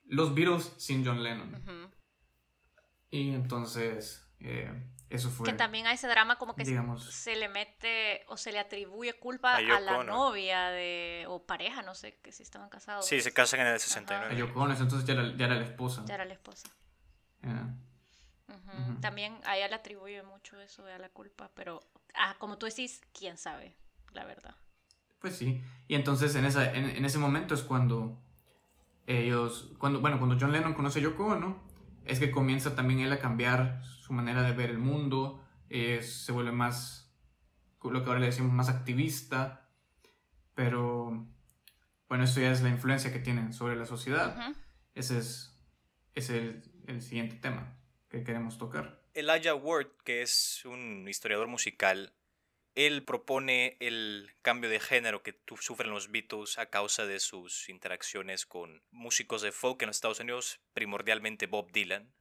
los 0.06 0.34
Beatles 0.34 0.72
sin 0.78 1.04
John 1.04 1.22
Lennon. 1.22 1.62
Y 3.10 3.34
entonces, 3.34 4.21
eh, 4.42 4.70
eso 5.10 5.30
fue. 5.30 5.46
Que 5.46 5.52
también 5.52 5.86
hay 5.86 5.94
ese 5.94 6.08
drama 6.08 6.36
como 6.36 6.54
que 6.54 6.64
se 6.64 7.36
le 7.36 7.48
mete 7.48 8.24
o 8.28 8.36
se 8.36 8.50
le 8.50 8.58
atribuye 8.58 9.12
culpa 9.14 9.56
a, 9.56 9.60
la 9.60 10.02
novia 10.04 10.70
de, 10.70 11.26
o 11.28 11.44
pareja, 11.44 11.82
no 11.82 11.94
sé, 11.94 12.18
que 12.22 12.32
si 12.32 12.42
estaban 12.42 12.70
casados. 12.70 13.06
Sí, 13.06 13.20
se 13.20 13.32
casan 13.32 13.60
en 13.60 13.66
el 13.68 13.80
69. 13.80 14.34
A 14.34 14.38
Yoko 14.38 14.70
entonces 14.70 15.04
ya 15.04 15.12
era, 15.12 15.36
ya 15.36 15.46
era, 15.46 15.56
la 15.56 15.64
esposa. 15.64 16.04
Ya 16.06 16.14
era 16.14 16.24
la 16.24 16.32
esposa. 16.32 16.68
También 19.00 19.38
a 19.44 19.56
ella 19.56 19.68
le 19.68 19.74
atribuye 19.74 20.22
mucho 20.22 20.58
eso 20.60 20.84
de 20.84 20.98
la 20.98 21.08
culpa, 21.10 21.50
pero 21.54 21.82
ah, 22.14 22.36
como 22.38 22.56
tú 22.56 22.66
decís, 22.66 23.02
quién 23.12 23.36
sabe, 23.36 23.76
la 24.12 24.24
verdad. 24.24 24.54
Pues 25.18 25.36
sí, 25.36 25.62
y 25.88 25.94
entonces 25.94 26.34
en, 26.36 26.44
esa, 26.44 26.72
en, 26.72 27.04
ese 27.04 27.18
momento 27.18 27.54
es 27.54 27.62
cuando 27.62 28.18
ellos, 29.06 29.70
cuando, 29.78 30.00
bueno, 30.00 30.18
cuando 30.18 30.36
John 30.40 30.52
Lennon 30.52 30.74
conoce 30.74 31.00
a 31.00 31.02
Yoko 31.02 31.36
¿no? 31.36 31.71
Es 32.04 32.18
que 32.18 32.30
comienza 32.30 32.74
también 32.74 33.00
él 33.00 33.12
a 33.12 33.18
cambiar 33.18 33.82
su 33.84 34.12
manera 34.12 34.42
de 34.42 34.52
ver 34.52 34.70
el 34.70 34.78
mundo, 34.78 35.42
eh, 35.68 36.02
se 36.02 36.32
vuelve 36.32 36.52
más, 36.52 37.12
lo 37.82 38.02
que 38.02 38.08
ahora 38.08 38.20
le 38.20 38.26
decimos, 38.26 38.52
más 38.52 38.68
activista, 38.68 39.68
pero 40.54 41.26
bueno, 42.08 42.24
eso 42.24 42.40
ya 42.40 42.52
es 42.52 42.62
la 42.62 42.68
influencia 42.68 43.12
que 43.12 43.18
tienen 43.18 43.52
sobre 43.52 43.76
la 43.76 43.86
sociedad. 43.86 44.54
Ese 44.94 45.18
es, 45.18 45.58
es 46.14 46.28
el, 46.30 46.62
el, 46.86 47.00
siguiente 47.00 47.36
tema 47.36 47.74
que 48.10 48.22
queremos 48.22 48.58
tocar. 48.58 49.02
Elijah 49.14 49.54
Ward, 49.54 49.88
que 50.04 50.22
es 50.22 50.64
un 50.64 51.06
historiador 51.08 51.48
musical, 51.48 52.12
él 52.74 53.04
propone 53.04 53.76
el 53.80 54.30
cambio 54.42 54.70
de 54.70 54.80
género 54.80 55.22
que 55.22 55.38
sufren 55.60 55.90
los 55.90 56.10
Beatles 56.10 56.58
a 56.58 56.66
causa 56.66 57.06
de 57.06 57.20
sus 57.20 57.68
interacciones 57.68 58.46
con 58.46 58.82
músicos 58.90 59.42
de 59.42 59.52
folk 59.52 59.82
en 59.82 59.88
los 59.88 59.96
Estados 59.96 60.20
Unidos, 60.20 60.60
primordialmente 60.72 61.46
Bob 61.46 61.70
Dylan. 61.72 62.12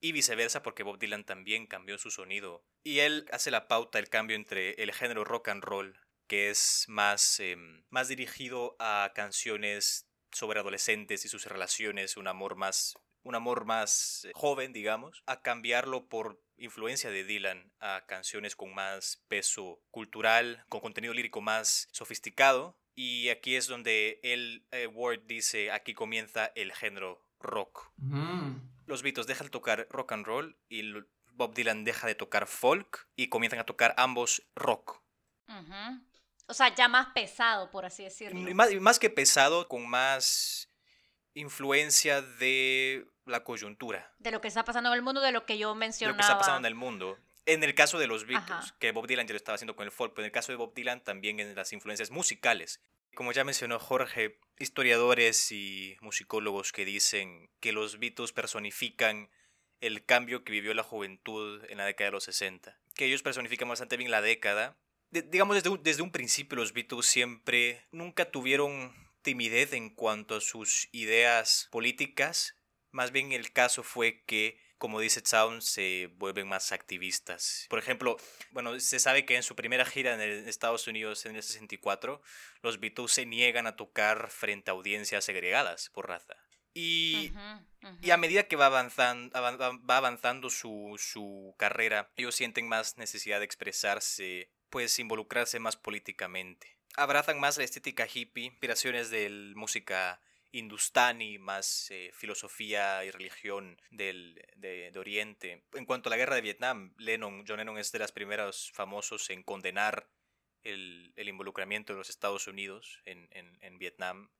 Y 0.00 0.10
viceversa, 0.12 0.64
porque 0.64 0.82
Bob 0.82 0.98
Dylan 0.98 1.22
también 1.22 1.68
cambió 1.68 1.96
su 1.98 2.10
sonido. 2.10 2.64
Y 2.82 3.00
él 3.00 3.26
hace 3.30 3.52
la 3.52 3.68
pauta, 3.68 4.00
el 4.00 4.08
cambio 4.08 4.34
entre 4.34 4.72
el 4.82 4.92
género 4.92 5.22
rock 5.22 5.48
and 5.48 5.62
roll, 5.62 6.00
que 6.26 6.50
es 6.50 6.86
más, 6.88 7.38
em, 7.38 7.84
más 7.88 8.08
dirigido 8.08 8.74
a 8.80 9.12
canciones 9.14 10.08
sobre 10.32 10.58
adolescentes 10.58 11.24
y 11.24 11.28
sus 11.28 11.46
relaciones, 11.46 12.16
un 12.16 12.26
amor 12.26 12.56
más 12.56 12.96
un 13.28 13.34
amor 13.34 13.64
más 13.64 14.24
eh, 14.24 14.32
joven, 14.34 14.72
digamos, 14.72 15.22
a 15.26 15.42
cambiarlo 15.42 16.08
por 16.08 16.40
influencia 16.58 17.10
de 17.10 17.24
Dylan 17.24 17.72
a 17.80 18.04
canciones 18.06 18.56
con 18.56 18.74
más 18.74 19.24
peso 19.28 19.80
cultural, 19.90 20.64
con 20.68 20.80
contenido 20.80 21.14
lírico 21.14 21.40
más 21.40 21.88
sofisticado. 21.92 22.76
Y 22.94 23.28
aquí 23.28 23.54
es 23.56 23.68
donde 23.68 24.20
el 24.22 24.66
eh, 24.72 24.86
Ward 24.88 25.20
dice, 25.26 25.70
aquí 25.70 25.94
comienza 25.94 26.46
el 26.54 26.72
género 26.72 27.22
rock. 27.38 27.92
Los 28.86 29.02
Beatles 29.02 29.26
dejan 29.26 29.46
de 29.46 29.50
tocar 29.50 29.86
rock 29.90 30.12
and 30.12 30.26
roll 30.26 30.56
y 30.68 30.92
Bob 31.32 31.54
Dylan 31.54 31.84
deja 31.84 32.06
de 32.06 32.14
tocar 32.14 32.46
folk 32.46 33.08
y 33.14 33.28
comienzan 33.28 33.60
a 33.60 33.66
tocar 33.66 33.94
ambos 33.96 34.42
rock. 34.56 35.00
O 36.46 36.54
sea, 36.54 36.74
ya 36.74 36.88
más 36.88 37.08
pesado, 37.14 37.70
por 37.70 37.84
así 37.84 38.04
decirlo. 38.04 38.40
Más, 38.54 38.74
más 38.80 38.98
que 38.98 39.10
pesado, 39.10 39.68
con 39.68 39.88
más 39.88 40.68
influencia 41.34 42.22
de 42.22 43.06
la 43.28 43.44
coyuntura. 43.44 44.12
De 44.18 44.30
lo 44.30 44.40
que 44.40 44.48
está 44.48 44.64
pasando 44.64 44.90
en 44.90 44.94
el 44.94 45.02
mundo, 45.02 45.20
de 45.20 45.32
lo 45.32 45.46
que 45.46 45.58
yo 45.58 45.74
mencionaba. 45.74 46.12
De 46.12 46.16
lo 46.16 46.18
que 46.18 46.32
está 46.32 46.38
pasando 46.38 46.66
en 46.66 46.72
el 46.72 46.74
mundo. 46.74 47.18
En 47.46 47.64
el 47.64 47.74
caso 47.74 47.98
de 47.98 48.06
los 48.06 48.26
Beatles, 48.26 48.72
que 48.78 48.92
Bob 48.92 49.06
Dylan 49.06 49.26
ya 49.26 49.32
lo 49.32 49.38
estaba 49.38 49.54
haciendo 49.54 49.74
con 49.74 49.86
el 49.86 49.92
folk, 49.92 50.12
pero 50.12 50.24
en 50.24 50.26
el 50.26 50.32
caso 50.32 50.52
de 50.52 50.56
Bob 50.56 50.74
Dylan 50.74 51.02
también 51.02 51.40
en 51.40 51.54
las 51.54 51.72
influencias 51.72 52.10
musicales. 52.10 52.82
Como 53.14 53.32
ya 53.32 53.42
mencionó 53.42 53.78
Jorge, 53.78 54.38
historiadores 54.58 55.50
y 55.50 55.96
musicólogos 56.00 56.72
que 56.72 56.84
dicen 56.84 57.50
que 57.60 57.72
los 57.72 57.98
Beatles 57.98 58.32
personifican 58.32 59.30
el 59.80 60.04
cambio 60.04 60.44
que 60.44 60.52
vivió 60.52 60.74
la 60.74 60.82
juventud 60.82 61.64
en 61.68 61.78
la 61.78 61.86
década 61.86 62.08
de 62.08 62.12
los 62.12 62.24
60. 62.24 62.78
Que 62.94 63.06
ellos 63.06 63.22
personifican 63.22 63.68
bastante 63.68 63.96
bien 63.96 64.10
la 64.10 64.20
década. 64.20 64.76
digamos, 65.10 65.56
desde 65.56 65.70
un, 65.70 65.82
desde 65.82 66.02
un 66.02 66.12
principio 66.12 66.56
los 66.56 66.72
Beatles 66.72 67.06
siempre 67.06 67.86
nunca 67.92 68.30
tuvieron 68.30 68.92
timidez 69.22 69.72
en 69.72 69.90
cuanto 69.90 70.36
a 70.36 70.40
sus 70.40 70.88
ideas 70.92 71.68
políticas. 71.70 72.56
Más 72.90 73.10
bien 73.12 73.32
el 73.32 73.52
caso 73.52 73.82
fue 73.82 74.22
que 74.24 74.58
como 74.78 75.00
dice 75.00 75.20
Sound, 75.24 75.60
se 75.60 76.08
vuelven 76.18 76.48
más 76.48 76.72
activistas. 76.72 77.66
Por 77.68 77.80
ejemplo, 77.80 78.16
bueno, 78.52 78.78
se 78.78 79.00
sabe 79.00 79.26
que 79.26 79.36
en 79.36 79.42
su 79.42 79.56
primera 79.56 79.84
gira 79.84 80.14
en 80.14 80.48
Estados 80.48 80.86
Unidos 80.86 81.26
en 81.26 81.36
el 81.36 81.42
64, 81.42 82.22
los 82.62 82.80
Beatles 82.80 83.12
se 83.12 83.26
niegan 83.26 83.66
a 83.66 83.76
tocar 83.76 84.30
frente 84.30 84.70
a 84.70 84.74
audiencias 84.74 85.24
segregadas 85.24 85.90
por 85.90 86.08
raza. 86.08 86.36
Y, 86.74 87.32
y 88.02 88.10
a 88.10 88.16
medida 88.16 88.44
que 88.44 88.54
va 88.54 88.66
avanzando, 88.66 89.32
va 89.40 89.96
avanzando 89.96 90.48
su, 90.48 90.94
su 90.96 91.54
carrera, 91.58 92.12
ellos 92.16 92.36
sienten 92.36 92.68
más 92.68 92.98
necesidad 92.98 93.40
de 93.40 93.46
expresarse, 93.46 94.52
pues 94.70 94.96
involucrarse 95.00 95.58
más 95.58 95.76
políticamente. 95.76 96.78
Abrazan 96.94 97.40
más 97.40 97.58
la 97.58 97.64
estética 97.64 98.06
hippie, 98.12 98.44
inspiraciones 98.44 99.10
de 99.10 99.28
música 99.56 100.20
hindustani, 100.50 101.38
más 101.38 101.90
eh, 101.90 102.10
filosofía 102.14 103.04
y 103.04 103.10
religión 103.10 103.80
del, 103.90 104.40
de, 104.56 104.92
Oriente. 104.96 105.64
En 105.74 105.84
cuanto 105.84 106.08
a 106.08 106.10
la 106.10 106.16
guerra 106.16 106.36
de 106.36 106.40
Vietnam, 106.40 106.94
Lennon, 106.98 107.44
John 107.46 107.58
Lennon 107.58 107.78
es 107.78 107.92
de 107.92 107.98
los 107.98 108.12
primeros 108.12 108.70
famosos 108.72 109.30
en 109.30 109.42
condenar 109.42 110.08
el, 110.64 111.12
el 111.16 111.28
involucramiento 111.28 111.92
de 111.92 111.98
los 111.98 112.10
Estados 112.10 112.46
Unidos 112.46 113.00
en, 113.04 113.28
en, 113.32 113.58
en, 113.60 113.78
Vietnam. 113.78 114.30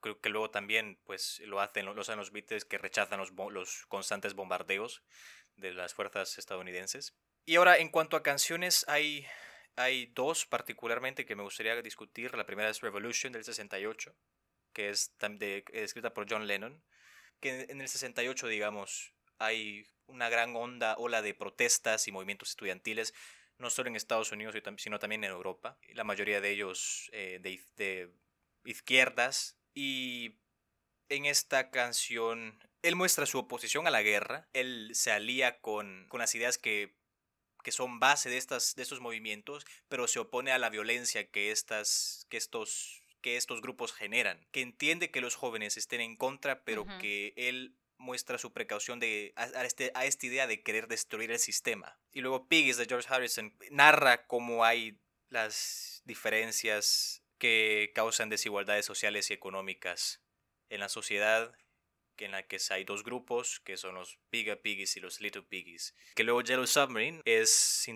Creo 0.00 0.20
que 0.20 0.28
luego 0.28 0.50
también 0.50 1.00
pues, 1.04 1.40
lo 1.40 1.60
hacen 1.60 1.86
los, 1.86 2.32
Beatles 2.32 2.64
que 2.64 2.78
rechazan 2.78 3.18
los, 3.18 3.32
los 3.50 3.86
constantes 3.86 4.34
bombardeos 4.34 5.02
de 5.56 5.72
las 5.72 5.94
fuerzas 5.94 6.38
estadounidenses. 6.38 7.16
Y 7.44 7.56
ahora, 7.56 7.78
en 7.78 7.88
cuanto 7.88 8.16
a 8.16 8.22
canciones, 8.22 8.84
hay, 8.88 9.26
hay 9.74 10.06
dos 10.06 10.46
particularmente 10.46 11.26
que 11.26 11.34
me 11.34 11.42
gustaría 11.42 11.80
discutir. 11.82 12.36
La 12.36 12.46
primera 12.46 12.68
es 12.68 12.80
Revolution 12.80 13.32
del 13.32 13.44
68, 13.44 14.14
que 14.78 14.90
es 14.90 15.10
escrita 15.72 16.14
por 16.14 16.30
John 16.30 16.46
Lennon, 16.46 16.80
que 17.40 17.66
en 17.68 17.80
el 17.80 17.88
68, 17.88 18.46
digamos, 18.46 19.12
hay 19.38 19.88
una 20.06 20.28
gran 20.28 20.54
onda, 20.54 20.94
ola 20.98 21.20
de 21.20 21.34
protestas 21.34 22.06
y 22.06 22.12
movimientos 22.12 22.50
estudiantiles, 22.50 23.12
no 23.58 23.70
solo 23.70 23.88
en 23.88 23.96
Estados 23.96 24.30
Unidos, 24.30 24.54
sino 24.76 25.00
también 25.00 25.24
en 25.24 25.32
Europa, 25.32 25.76
la 25.94 26.04
mayoría 26.04 26.40
de 26.40 26.50
ellos 26.50 27.10
eh, 27.12 27.40
de, 27.42 27.60
de 27.74 28.12
izquierdas, 28.64 29.58
y 29.74 30.36
en 31.08 31.26
esta 31.26 31.72
canción 31.72 32.60
él 32.82 32.94
muestra 32.94 33.26
su 33.26 33.40
oposición 33.40 33.88
a 33.88 33.90
la 33.90 34.02
guerra, 34.02 34.48
él 34.52 34.92
se 34.94 35.10
alía 35.10 35.58
con, 35.58 36.06
con 36.08 36.20
las 36.20 36.36
ideas 36.36 36.56
que, 36.56 36.94
que 37.64 37.72
son 37.72 37.98
base 37.98 38.30
de, 38.30 38.36
estas, 38.36 38.76
de 38.76 38.84
estos 38.84 39.00
movimientos, 39.00 39.66
pero 39.88 40.06
se 40.06 40.20
opone 40.20 40.52
a 40.52 40.58
la 40.58 40.70
violencia 40.70 41.28
que, 41.28 41.50
estas, 41.50 42.26
que 42.28 42.36
estos 42.36 43.02
que 43.20 43.36
estos 43.36 43.60
grupos 43.60 43.92
generan, 43.92 44.46
que 44.50 44.60
entiende 44.60 45.10
que 45.10 45.20
los 45.20 45.34
jóvenes 45.34 45.76
estén 45.76 46.00
en 46.00 46.16
contra, 46.16 46.64
pero 46.64 46.86
que 47.00 47.32
él 47.36 47.76
muestra 47.96 48.38
su 48.38 48.52
precaución 48.52 49.00
de, 49.00 49.32
a, 49.36 49.64
este, 49.64 49.90
a 49.94 50.04
esta 50.06 50.26
idea 50.26 50.46
de 50.46 50.62
querer 50.62 50.86
destruir 50.86 51.30
el 51.30 51.38
sistema. 51.38 51.98
Y 52.12 52.20
luego 52.20 52.48
Piggies 52.48 52.76
de 52.76 52.86
George 52.86 53.08
Harrison 53.12 53.54
narra 53.70 54.26
cómo 54.26 54.64
hay 54.64 55.00
las 55.28 56.02
diferencias 56.04 57.22
que 57.38 57.92
causan 57.94 58.28
desigualdades 58.28 58.86
sociales 58.86 59.30
y 59.30 59.34
económicas 59.34 60.22
en 60.68 60.80
la 60.80 60.88
sociedad 60.88 61.54
en 62.24 62.32
la 62.32 62.46
que 62.46 62.58
hay 62.70 62.84
dos 62.84 63.04
grupos, 63.04 63.60
que 63.60 63.76
son 63.76 63.94
los 63.94 64.18
Bigger 64.30 64.60
Piggies 64.60 64.96
y 64.96 65.00
los 65.00 65.20
Little 65.20 65.42
Piggies. 65.42 65.94
Que 66.14 66.24
luego 66.24 66.42
Yellow 66.42 66.66
Submarine 66.66 67.22
es, 67.24 67.86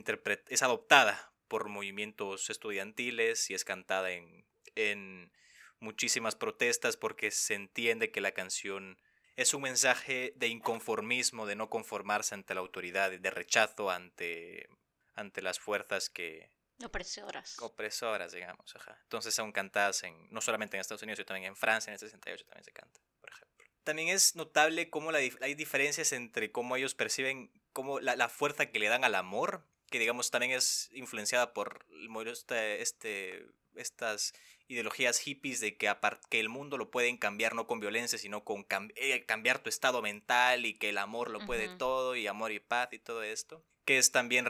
es 0.49 0.63
adoptada 0.63 1.33
por 1.49 1.69
movimientos 1.69 2.49
estudiantiles 2.51 3.51
y 3.51 3.55
es 3.55 3.65
cantada 3.65 4.11
en 4.11 4.47
en 4.75 5.33
muchísimas 5.81 6.37
protestas 6.37 6.97
porque 6.97 7.31
se 7.31 7.55
entiende 7.55 8.11
que 8.11 8.21
la 8.21 8.33
canción 8.33 8.99
es 9.37 9.55
un 9.55 9.63
mensaje 9.63 10.33
de 10.37 10.49
inconformismo, 10.49 11.47
de 11.47 11.57
no 11.57 11.71
conformarse 11.71 12.35
ante 12.35 12.55
la 12.55 12.61
autoridad, 12.61 13.11
de 13.11 13.31
rechazo 13.31 13.91
ante, 13.91 14.69
ante 15.15 15.43
las 15.43 15.59
fuerzas 15.59 16.11
que... 16.11 16.51
Opresoras. 16.85 17.59
Opresoras, 17.61 18.33
digamos. 18.33 18.75
Ajá. 18.75 18.99
Entonces 19.05 19.35
son 19.35 19.53
cantadas 19.53 20.03
en, 20.03 20.29
no 20.31 20.41
solamente 20.41 20.77
en 20.77 20.81
Estados 20.81 21.03
Unidos, 21.03 21.19
sino 21.19 21.27
también 21.27 21.47
en 21.47 21.57
Francia, 21.57 21.91
en 21.91 21.95
el 21.95 22.01
68 22.01 22.45
también 22.45 22.65
se 22.65 22.73
canta, 22.73 23.01
por 23.21 23.31
ejemplo. 23.31 23.65
También 23.85 24.09
es 24.09 24.37
notable 24.37 24.91
cómo 24.91 25.13
la, 25.13 25.19
hay 25.19 25.55
diferencias 25.55 26.13
entre 26.13 26.51
cómo 26.51 26.77
ellos 26.77 26.95
perciben 26.95 27.53
cómo 27.73 28.01
la, 28.01 28.17
la 28.17 28.29
fuerza 28.29 28.67
que 28.67 28.79
le 28.79 28.89
dan 28.89 29.05
al 29.05 29.15
amor, 29.15 29.67
que 29.91 29.99
digamos 29.99 30.31
también 30.31 30.53
es 30.53 30.91
influenciada 30.93 31.53
por 31.53 31.87
este, 32.27 32.83
este, 32.83 33.47
estas 33.77 34.33
ideologías 34.69 35.19
hippies 35.19 35.61
de 35.61 35.77
que, 35.77 35.93
que 36.31 36.41
el 36.41 36.49
mundo 36.49 36.79
lo 36.79 36.91
pueden 36.91 37.17
cambiar 37.19 37.55
no 37.55 37.67
con 37.67 37.81
violencia, 37.81 38.19
sino 38.19 38.45
con 38.45 38.67
eh, 38.97 39.25
cambiar 39.27 39.59
tu 39.63 39.69
estado 39.69 40.03
mental 40.03 40.67
y 40.67 40.75
que 40.75 40.91
el 40.91 40.99
amor 40.99 41.31
lo 41.31 41.45
puede 41.47 41.69
todo 41.77 42.17
y 42.17 42.27
amor 42.27 42.53
y 42.53 42.61
paz 42.61 42.89
y 42.93 42.99
todo 42.99 43.23
esto, 43.23 43.65
que 43.85 43.99
es 43.99 44.13
también 44.13 44.47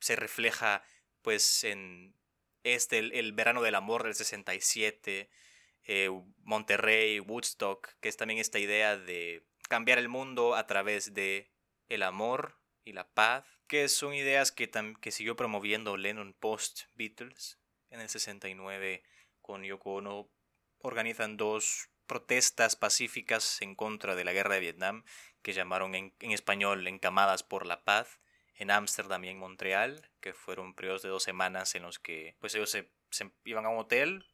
se 0.00 0.16
refleja 0.16 0.82
pues 1.22 1.64
en 1.64 2.14
este, 2.64 2.98
el, 2.98 3.32
verano 3.32 3.62
del 3.62 3.74
amor 3.74 4.04
del 4.04 4.14
67, 4.14 5.30
eh, 5.84 6.10
Monterrey, 6.42 7.20
Woodstock, 7.20 7.88
que 8.00 8.08
es 8.08 8.16
también 8.16 8.40
esta 8.40 8.58
idea 8.58 8.96
de 8.96 9.44
cambiar 9.68 9.98
el 9.98 10.08
mundo 10.08 10.54
a 10.54 10.66
través 10.66 11.14
de 11.14 11.50
el 11.88 12.02
amor 12.02 12.58
y 12.84 12.92
la 12.92 13.08
paz, 13.12 13.44
que 13.66 13.88
son 13.88 14.14
ideas 14.14 14.52
que, 14.52 14.70
que 15.00 15.10
siguió 15.10 15.36
promoviendo 15.36 15.96
Lennon 15.96 16.34
post 16.34 16.82
Beatles 16.94 17.59
en 17.90 18.00
el 18.00 18.08
69 18.08 19.02
con 19.40 19.62
Yoko 19.62 19.94
Ono 19.94 20.28
organizan 20.78 21.36
dos 21.36 21.90
protestas 22.06 22.74
pacíficas 22.74 23.62
en 23.62 23.74
contra 23.74 24.16
de 24.16 24.24
la 24.24 24.32
guerra 24.32 24.54
de 24.54 24.60
Vietnam 24.60 25.04
que 25.42 25.52
llamaron 25.52 25.94
en, 25.94 26.12
español 26.20 26.86
Encamadas 26.86 27.42
por 27.42 27.66
la 27.66 27.84
Paz 27.84 28.20
en 28.54 28.70
Ámsterdam 28.70 29.24
y 29.24 29.28
en 29.28 29.38
Montreal, 29.38 30.10
que 30.20 30.34
fueron 30.34 30.74
periodos 30.74 31.02
de 31.02 31.08
dos 31.08 31.22
semanas 31.22 31.74
en 31.74 31.82
los 31.82 31.98
que 31.98 32.36
pues 32.40 32.54
ellos 32.54 32.70
se, 32.70 32.90
iban 33.44 33.64
a 33.64 33.70
un 33.70 33.78
hotel 33.78 34.26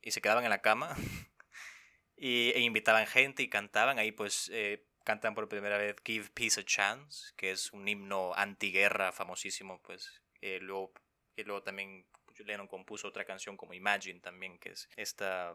y 0.00 0.12
se 0.12 0.22
quedaban 0.22 0.44
en 0.44 0.50
la 0.50 0.62
cama 0.62 0.96
y, 2.16 2.50
e 2.50 2.60
invitaban 2.60 3.06
gente 3.06 3.42
y 3.42 3.48
cantaban. 3.48 3.98
Ahí 3.98 4.12
pues 4.12 4.48
eh, 4.52 4.86
cantan 5.04 5.34
por 5.34 5.48
primera 5.48 5.78
vez 5.78 5.96
Give 6.04 6.30
Peace 6.30 6.60
a 6.60 6.64
Chance, 6.64 7.32
que 7.36 7.50
es 7.50 7.72
un 7.72 7.86
himno 7.86 8.32
antiguerra 8.34 9.12
famosísimo, 9.12 9.82
pues 9.82 10.22
eh, 10.40 10.58
luego, 10.62 10.92
y 11.36 11.44
luego 11.44 11.62
también 11.62 12.06
Lennon 12.44 12.66
compuso 12.66 13.08
otra 13.08 13.24
canción 13.24 13.56
como 13.56 13.74
Imagine 13.74 14.20
también, 14.20 14.58
que 14.58 14.70
es 14.70 14.88
esta, 14.96 15.54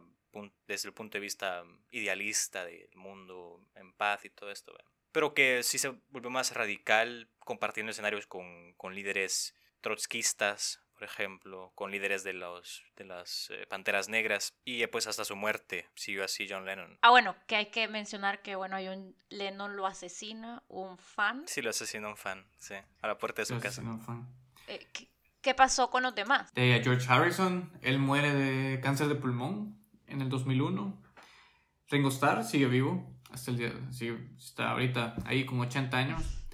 desde 0.68 0.90
el 0.90 0.94
punto 0.94 1.18
de 1.18 1.22
vista 1.22 1.64
idealista 1.92 2.66
del 2.66 2.96
mundo 2.96 3.62
en 3.76 3.94
paz 3.94 4.26
y 4.26 4.30
todo 4.30 4.52
esto. 4.52 4.76
Pero 5.12 5.34
que 5.34 5.64
sí 5.64 5.78
se 5.78 5.90
volvió 6.10 6.30
más 6.30 6.54
radical 6.54 7.30
compartiendo 7.40 7.92
escenarios 7.92 8.28
con, 8.28 8.74
con 8.74 8.96
líderes 8.96 9.56
trotskistas, 9.82 10.82
por 10.96 11.04
ejemplo, 11.04 11.72
con 11.76 11.92
líderes 11.92 12.24
de, 12.24 12.34
los, 12.34 12.84
de 12.96 13.04
las 13.04 13.50
eh, 13.52 13.68
Panteras 13.68 14.08
Negras 14.08 14.54
y 14.64 14.86
pues 14.88 15.08
hasta 15.08 15.26
su 15.26 15.36
muerte 15.36 15.90
siguió 15.94 16.24
así 16.24 16.48
John 16.50 16.66
Lennon. 16.66 16.98
Ah, 17.02 17.10
bueno, 17.10 17.36
que 17.48 17.58
hay 17.58 17.66
que 17.68 17.88
mencionar 17.88 18.42
que 18.42 18.56
bueno, 18.56 18.78
hay 18.78 18.88
un 18.88 19.16
Lennon 19.30 19.76
lo 19.76 19.86
asesina 19.86 20.64
un 20.70 20.98
fan. 20.98 21.44
Sí, 21.48 21.62
lo 21.62 21.70
asesina 21.70 22.08
un 22.08 22.18
fan, 22.18 22.48
sí, 22.58 22.76
a 23.02 23.08
la 23.08 23.18
puerta 23.18 23.42
de 23.42 23.46
su 23.46 23.60
casa. 23.60 23.82
Un 23.82 24.00
fan. 24.00 24.28
Eh, 24.68 24.88
¿Qué 25.46 25.54
pasó 25.54 25.92
con 25.92 26.02
los 26.02 26.16
demás? 26.16 26.52
De 26.56 26.82
George 26.84 27.06
Harrison, 27.08 27.72
él 27.84 28.00
muere 28.00 28.34
de 28.34 28.82
cáncer 28.82 29.08
de 29.10 29.14
pulmón 29.14 29.78
en 30.08 30.22
el 30.22 30.28
2001. 30.28 31.00
Ringo 31.88 32.10
Starr 32.10 32.44
sigue 32.44 32.66
vivo, 32.66 33.16
hasta 33.30 33.52
el 33.52 33.58
día, 33.58 33.72
sí, 33.92 34.12
está 34.40 34.72
ahorita 34.72 35.14
ahí 35.24 35.46
con 35.46 35.60
80 35.60 35.96
años. 35.96 36.48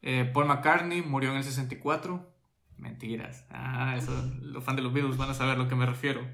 Eh, 0.00 0.24
Paul 0.32 0.46
McCartney 0.46 1.02
murió 1.02 1.32
en 1.32 1.36
el 1.36 1.44
64. 1.44 2.34
Mentiras. 2.78 3.44
Ah, 3.50 3.94
eso, 3.98 4.10
los 4.40 4.64
fans 4.64 4.76
de 4.76 4.82
los 4.84 4.94
Beatles 4.94 5.18
van 5.18 5.28
a 5.28 5.34
saber 5.34 5.56
a 5.56 5.58
lo 5.58 5.68
que 5.68 5.74
me 5.74 5.84
refiero. 5.84 6.26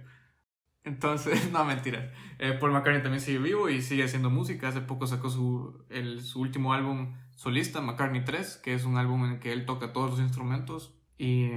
Entonces, 0.84 1.50
no, 1.52 1.64
mentiras. 1.64 2.08
Eh, 2.38 2.52
Paul 2.52 2.70
McCartney 2.70 3.02
también 3.02 3.20
sigue 3.20 3.38
vivo 3.38 3.68
y 3.68 3.82
sigue 3.82 4.04
haciendo 4.04 4.30
música. 4.30 4.68
Hace 4.68 4.80
poco 4.80 5.08
sacó 5.08 5.28
su, 5.28 5.84
el, 5.88 6.22
su 6.22 6.40
último 6.40 6.72
álbum 6.72 7.16
solista, 7.34 7.80
McCartney 7.80 8.24
3, 8.24 8.58
que 8.58 8.74
es 8.74 8.84
un 8.84 8.96
álbum 8.96 9.24
en 9.24 9.32
el 9.32 9.38
que 9.40 9.50
él 9.50 9.66
toca 9.66 9.92
todos 9.92 10.10
los 10.10 10.20
instrumentos. 10.20 10.99
Y 11.22 11.50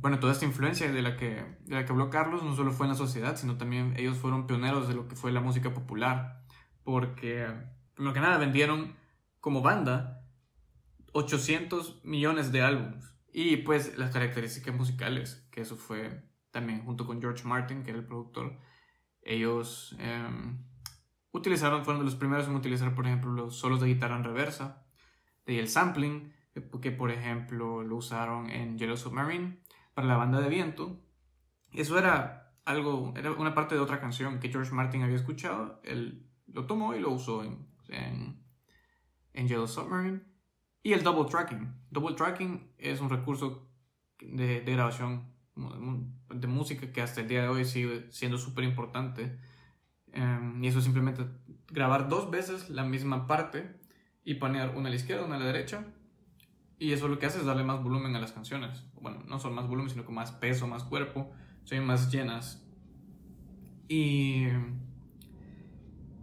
bueno, 0.00 0.20
toda 0.20 0.32
esta 0.32 0.46
influencia 0.46 0.90
de 0.90 1.02
la, 1.02 1.18
que, 1.18 1.44
de 1.66 1.74
la 1.74 1.84
que 1.84 1.92
habló 1.92 2.08
Carlos 2.08 2.42
no 2.42 2.56
solo 2.56 2.72
fue 2.72 2.86
en 2.86 2.92
la 2.92 2.96
sociedad, 2.96 3.36
sino 3.36 3.58
también 3.58 3.92
ellos 3.98 4.16
fueron 4.16 4.46
pioneros 4.46 4.88
de 4.88 4.94
lo 4.94 5.06
que 5.06 5.16
fue 5.16 5.32
la 5.32 5.42
música 5.42 5.74
popular. 5.74 6.42
Porque, 6.82 7.46
primero 7.92 8.14
que 8.14 8.20
nada, 8.20 8.38
vendieron 8.38 8.96
como 9.38 9.60
banda 9.60 10.24
800 11.12 12.06
millones 12.06 12.52
de 12.52 12.62
álbumes. 12.62 13.14
Y 13.30 13.58
pues 13.58 13.98
las 13.98 14.12
características 14.12 14.74
musicales, 14.74 15.46
que 15.50 15.60
eso 15.60 15.76
fue 15.76 16.24
también 16.50 16.82
junto 16.82 17.06
con 17.06 17.20
George 17.20 17.46
Martin, 17.46 17.82
que 17.82 17.90
era 17.90 17.98
el 17.98 18.06
productor, 18.06 18.58
ellos 19.20 19.94
em, 19.98 20.64
utilizaron, 21.32 21.84
fueron 21.84 22.00
de 22.00 22.06
los 22.06 22.16
primeros 22.16 22.48
en 22.48 22.54
utilizar, 22.54 22.94
por 22.94 23.06
ejemplo, 23.06 23.30
los 23.30 23.58
solos 23.58 23.82
de 23.82 23.88
guitarra 23.88 24.16
en 24.16 24.24
reversa, 24.24 24.86
de 25.44 25.58
el 25.58 25.68
sampling, 25.68 26.32
que, 26.52 26.90
por 26.90 27.10
ejemplo 27.10 27.82
lo 27.82 27.96
usaron 27.96 28.50
en 28.50 28.78
Yellow 28.78 28.96
Submarine 28.96 29.58
para 29.94 30.06
la 30.06 30.16
banda 30.16 30.40
de 30.40 30.48
viento. 30.48 31.00
Eso 31.72 31.98
era 31.98 32.54
algo, 32.64 33.14
era 33.16 33.32
una 33.32 33.54
parte 33.54 33.74
de 33.74 33.80
otra 33.80 34.00
canción 34.00 34.38
que 34.38 34.50
George 34.50 34.72
Martin 34.72 35.02
había 35.02 35.16
escuchado, 35.16 35.80
él 35.84 36.28
lo 36.46 36.66
tomó 36.66 36.94
y 36.94 37.00
lo 37.00 37.10
usó 37.10 37.44
en, 37.44 37.66
en, 37.88 38.42
en 39.32 39.48
Yellow 39.48 39.66
Submarine. 39.66 40.20
Y 40.82 40.92
el 40.92 41.02
double 41.02 41.30
tracking. 41.30 41.72
Double 41.90 42.16
tracking 42.16 42.72
es 42.76 43.00
un 43.00 43.08
recurso 43.08 43.68
de, 44.20 44.60
de 44.60 44.72
grabación 44.72 45.32
de 45.54 46.46
música 46.46 46.92
que 46.92 47.02
hasta 47.02 47.20
el 47.20 47.28
día 47.28 47.42
de 47.42 47.48
hoy 47.48 47.64
sigue 47.64 48.10
siendo 48.10 48.38
súper 48.38 48.64
importante. 48.64 49.38
Em, 50.12 50.62
y 50.62 50.68
eso 50.68 50.78
es 50.78 50.84
simplemente 50.84 51.26
grabar 51.68 52.08
dos 52.08 52.30
veces 52.30 52.70
la 52.70 52.84
misma 52.84 53.26
parte 53.26 53.80
y 54.24 54.34
poner 54.34 54.70
una 54.70 54.88
a 54.88 54.90
la 54.90 54.96
izquierda, 54.96 55.24
una 55.24 55.36
a 55.36 55.38
la 55.38 55.46
derecha. 55.46 55.84
Y 56.82 56.92
eso 56.92 57.06
lo 57.06 57.16
que 57.20 57.26
hace 57.26 57.38
es 57.38 57.44
darle 57.44 57.62
más 57.62 57.80
volumen 57.80 58.16
a 58.16 58.20
las 58.20 58.32
canciones. 58.32 58.82
Bueno, 59.00 59.22
no 59.28 59.38
son 59.38 59.54
más 59.54 59.68
volumen, 59.68 59.88
sino 59.88 60.04
con 60.04 60.16
más 60.16 60.32
peso, 60.32 60.66
más 60.66 60.82
cuerpo. 60.82 61.30
Son 61.62 61.86
más 61.86 62.10
llenas. 62.10 62.60
Y 63.86 64.48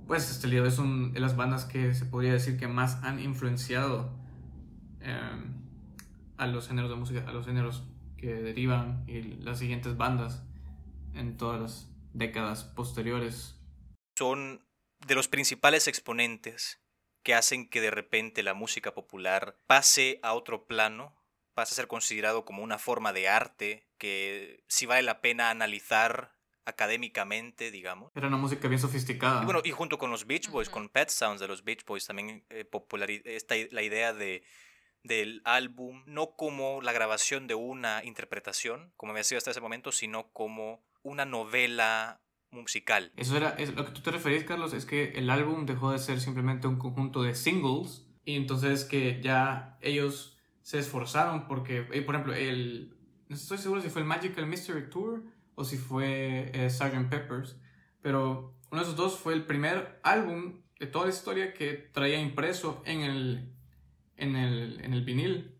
pues 0.06 0.30
este 0.30 0.50
día 0.50 0.65
es 0.65 0.78
una 0.78 1.13
de 1.13 1.19
las 1.22 1.38
bandas 1.38 1.63
que 1.63 1.93
se 1.93 2.04
podría 2.06 2.34
decir 2.34 2.60
que 2.60 2.67
más 2.67 3.02
han 3.04 3.22
influenciado 3.22 4.12
em, 5.00 5.62
a 6.36 6.45
los 6.45 6.67
géneros 6.67 6.89
de 6.89 6.98
música, 6.98 7.24
a 7.26 7.32
los 7.32 7.45
géneros 7.45 7.86
que 8.17 8.28
derivan 8.28 9.06
y 9.08 9.22
las 9.22 9.60
siguientes 9.60 9.95
bandas 9.95 10.43
en 11.13 11.38
todas 11.38 11.62
las 11.62 11.89
décadas 12.13 12.65
posteriores. 12.65 13.58
Son 14.17 14.65
de 15.08 15.15
los 15.15 15.30
principales 15.30 15.88
exponentes 15.88 16.82
que 17.30 17.36
hacen 17.36 17.70
que 17.70 17.80
de 17.80 17.92
repente 17.92 18.42
la 18.42 18.56
música 18.56 18.96
popular 18.96 19.56
pase 19.68 20.20
a 20.24 20.34
otro 20.34 20.65
plano, 20.65 21.13
pase 21.54 21.74
a 21.74 21.76
ser 21.76 21.86
considerado 21.86 22.44
como 22.44 22.63
una 22.63 22.80
forma 22.80 23.13
de 23.13 23.30
arte 23.30 23.86
que 24.00 24.63
si 24.68 24.88
vale 24.88 25.04
la 25.04 25.22
pena 25.22 25.52
analizar 25.52 26.32
académicamente, 26.65 27.70
digamos. 27.70 28.12
Era 28.15 28.30
una 28.30 28.38
música 28.38 28.68
bien 28.68 28.82
sofisticada. 28.82 29.44
Y 29.44 29.46
bueno, 29.46 29.62
y 29.63 29.70
junto 29.70 30.00
con 30.00 30.10
los 30.10 30.26
Beach 30.26 30.50
Boys, 30.50 30.72
con 30.72 30.89
Pet 30.89 31.10
Sounds 31.10 31.39
de 31.39 31.48
los 31.48 31.63
Beach 31.63 31.86
Boys, 31.86 32.08
también 32.08 32.44
eh, 32.50 32.68
esta, 33.26 33.54
la 33.70 33.84
idea 33.84 34.12
de 34.12 34.42
del 35.04 35.44
álbum, 35.46 36.02
no 36.08 36.32
como 36.36 36.82
la 36.82 36.94
grabación 36.94 37.46
de 37.46 37.54
una 37.54 38.04
interpretación, 38.04 38.92
como 38.98 39.13
me 39.13 39.24
sido 39.24 39.38
hasta 39.38 39.52
ese 39.52 39.62
momento, 39.62 39.92
sino 39.92 40.32
como 40.32 40.84
una 41.04 41.26
novela 41.26 42.22
musical. 42.52 43.12
Eso 43.16 43.38
era, 43.38 43.56
lo 43.76 43.86
que 43.86 43.92
tú 43.92 44.02
te 44.02 44.12
referís, 44.12 44.44
Carlos, 44.44 44.74
es 44.74 44.86
que 44.86 45.12
el 45.12 45.30
álbum 45.30 45.66
dejó 45.66 45.92
de 45.92 46.00
ser 46.00 46.20
simplemente 46.20 46.68
un 46.68 46.78
conjunto 46.78 47.22
de 47.22 47.36
singles 47.36 48.06
y 48.26 48.36
entonces 48.36 48.86
que 48.86 49.22
ya 49.22 49.78
ellos 49.82 50.38
se 50.62 50.80
esforzaron 50.80 51.48
porque, 51.48 51.88
eh, 51.92 52.02
por 52.02 52.16
ejemplo, 52.16 52.34
el, 52.34 52.96
no 53.28 53.36
estoy 53.36 53.58
seguro 53.58 53.82
si 53.82 53.90
fue 53.90 54.02
el 54.02 54.08
Magical 54.08 54.46
Mystery 54.46 54.90
Tour 54.90 55.24
o 55.56 55.64
si 55.64 55.78
fue 55.78 56.52
eh, 56.54 56.70
Sgt. 56.70 57.10
Peppers, 57.10 57.56
pero 58.02 58.56
uno 58.72 58.82
de 58.82 58.86
esos 58.86 58.96
dos 58.96 59.18
fue 59.18 59.34
el 59.34 59.46
primer 59.46 60.00
álbum 60.04 60.62
de 60.80 60.88
toda 60.88 61.06
la 61.06 61.12
historia 61.12 61.54
que 61.54 61.74
traía 61.74 62.20
impreso 62.20 62.82
en 62.86 63.02
el, 63.02 63.54
en 64.16 64.36
el, 64.36 64.80
en 64.82 64.94
el 64.94 65.04
vinil 65.04 65.56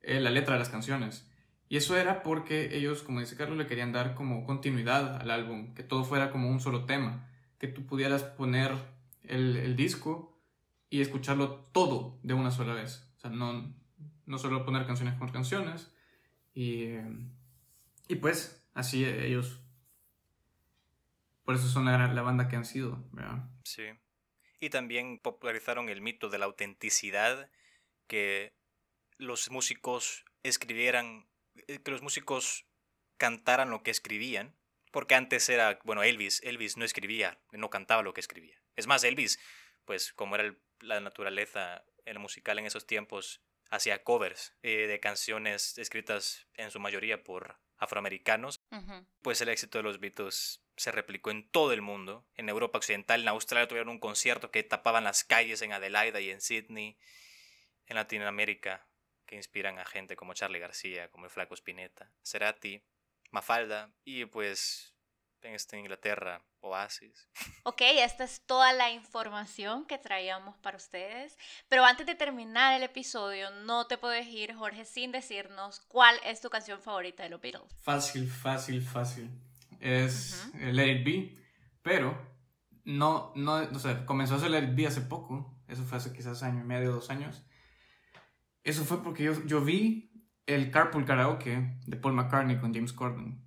eh, 0.00 0.20
la 0.20 0.30
letra 0.30 0.54
de 0.54 0.60
las 0.60 0.68
canciones. 0.68 1.28
Y 1.72 1.78
eso 1.78 1.96
era 1.96 2.22
porque 2.22 2.76
ellos, 2.76 3.02
como 3.02 3.20
dice 3.20 3.34
Carlos, 3.34 3.56
le 3.56 3.66
querían 3.66 3.92
dar 3.92 4.14
como 4.14 4.44
continuidad 4.44 5.16
al 5.16 5.30
álbum, 5.30 5.72
que 5.72 5.82
todo 5.82 6.04
fuera 6.04 6.30
como 6.30 6.50
un 6.50 6.60
solo 6.60 6.84
tema, 6.84 7.26
que 7.58 7.66
tú 7.66 7.86
pudieras 7.86 8.24
poner 8.24 8.72
el, 9.22 9.56
el 9.56 9.74
disco 9.74 10.38
y 10.90 11.00
escucharlo 11.00 11.70
todo 11.72 12.18
de 12.22 12.34
una 12.34 12.50
sola 12.50 12.74
vez. 12.74 13.08
O 13.16 13.20
sea, 13.20 13.30
no, 13.30 13.74
no 14.26 14.36
solo 14.36 14.66
poner 14.66 14.84
canciones 14.86 15.14
por 15.14 15.32
canciones. 15.32 15.90
Y, 16.54 16.90
y 18.06 18.16
pues 18.16 18.62
así 18.74 19.06
ellos... 19.06 19.58
Por 21.46 21.54
eso 21.54 21.68
son 21.68 21.86
la, 21.86 22.12
la 22.12 22.22
banda 22.22 22.48
que 22.48 22.56
han 22.56 22.66
sido, 22.66 23.02
¿verdad? 23.12 23.48
Sí 23.64 23.84
y 24.62 24.70
también 24.70 25.18
popularizaron 25.18 25.88
el 25.88 26.00
mito 26.00 26.28
de 26.28 26.38
la 26.38 26.44
autenticidad, 26.44 27.50
que 28.06 28.52
los 29.16 29.50
músicos 29.50 30.24
escribieran, 30.44 31.26
que 31.66 31.90
los 31.90 32.02
músicos 32.02 32.66
cantaran 33.16 33.70
lo 33.70 33.82
que 33.82 33.90
escribían, 33.90 34.56
porque 34.90 35.14
antes 35.14 35.48
era, 35.48 35.78
bueno, 35.84 36.02
Elvis, 36.02 36.40
Elvis 36.42 36.76
no 36.76 36.84
escribía, 36.84 37.40
no 37.52 37.70
cantaba 37.70 38.02
lo 38.02 38.14
que 38.14 38.20
escribía. 38.20 38.60
Es 38.76 38.86
más, 38.86 39.04
Elvis, 39.04 39.38
pues 39.84 40.12
como 40.12 40.36
era 40.36 40.54
la 40.80 41.00
naturaleza 41.00 41.84
el 42.04 42.18
musical 42.18 42.58
en 42.58 42.66
esos 42.66 42.86
tiempos, 42.86 43.42
hacía 43.70 44.04
covers 44.04 44.54
eh, 44.62 44.86
de 44.86 45.00
canciones 45.00 45.78
escritas 45.78 46.46
en 46.54 46.70
su 46.70 46.78
mayoría 46.78 47.24
por 47.24 47.58
afroamericanos, 47.78 48.60
pues 49.22 49.40
el 49.40 49.48
éxito 49.48 49.78
de 49.78 49.82
los 49.82 49.98
Beatles 49.98 50.62
se 50.76 50.92
replicó 50.92 51.30
en 51.30 51.48
todo 51.50 51.72
el 51.72 51.82
mundo. 51.82 52.26
En 52.34 52.48
Europa 52.48 52.78
Occidental, 52.78 53.22
en 53.22 53.28
Australia 53.28 53.66
tuvieron 53.66 53.88
un 53.88 53.98
concierto 53.98 54.50
que 54.50 54.62
tapaban 54.62 55.04
las 55.04 55.24
calles 55.24 55.62
en 55.62 55.72
Adelaida 55.72 56.20
y 56.20 56.30
en 56.30 56.40
Sydney. 56.40 56.98
En 57.86 57.96
Latinoamérica, 57.96 58.86
que 59.26 59.36
inspiran 59.36 59.78
a 59.78 59.84
gente 59.84 60.16
como 60.16 60.34
Charlie 60.34 60.58
García, 60.58 61.10
como 61.10 61.26
el 61.26 61.30
Flaco 61.30 61.54
Spinetta, 61.54 62.10
Cerati, 62.22 62.82
Mafalda 63.30 63.90
y 64.04 64.26
pues 64.26 64.92
en 65.42 65.54
esta 65.54 65.76
Inglaterra, 65.76 66.42
Oasis. 66.60 67.28
Ok, 67.64 67.80
esta 67.80 68.24
es 68.24 68.42
toda 68.44 68.72
la 68.72 68.90
información 68.90 69.86
que 69.86 69.96
traíamos 69.96 70.56
para 70.58 70.76
ustedes. 70.76 71.38
Pero 71.68 71.84
antes 71.84 72.06
de 72.06 72.16
terminar 72.16 72.74
el 72.74 72.82
episodio, 72.82 73.50
no 73.50 73.86
te 73.86 73.98
puedes 73.98 74.26
ir, 74.26 74.54
Jorge, 74.54 74.84
sin 74.84 75.12
decirnos 75.12 75.80
cuál 75.86 76.16
es 76.24 76.40
tu 76.40 76.50
canción 76.50 76.80
favorita 76.80 77.22
de 77.22 77.28
los 77.28 77.40
Beatles. 77.40 77.72
Fácil, 77.80 78.28
fácil, 78.28 78.82
fácil. 78.82 79.30
Es 79.78 80.50
Let 80.54 80.92
It 80.92 81.04
Be, 81.04 81.36
pero 81.82 82.16
no, 82.84 83.32
no, 83.36 83.54
o 83.54 83.78
sea, 83.78 84.04
comenzó 84.06 84.34
a 84.34 84.36
hacer 84.38 84.50
Let 84.50 84.64
It 84.64 84.74
Be 84.74 84.86
hace 84.88 85.02
poco. 85.02 85.56
Eso 85.68 85.84
fue 85.84 85.98
hace 85.98 86.12
quizás 86.12 86.42
año 86.42 86.60
y 86.60 86.64
medio, 86.64 86.92
dos 86.92 87.10
años. 87.10 87.42
Eso 88.64 88.84
fue 88.84 89.02
porque 89.02 89.24
yo, 89.24 89.44
yo 89.46 89.62
vi 89.62 90.12
el 90.46 90.70
Carpool 90.70 91.04
Karaoke 91.04 91.78
de 91.86 91.96
Paul 91.96 92.14
McCartney 92.14 92.58
con 92.58 92.74
James 92.74 92.92
Corden. 92.92 93.42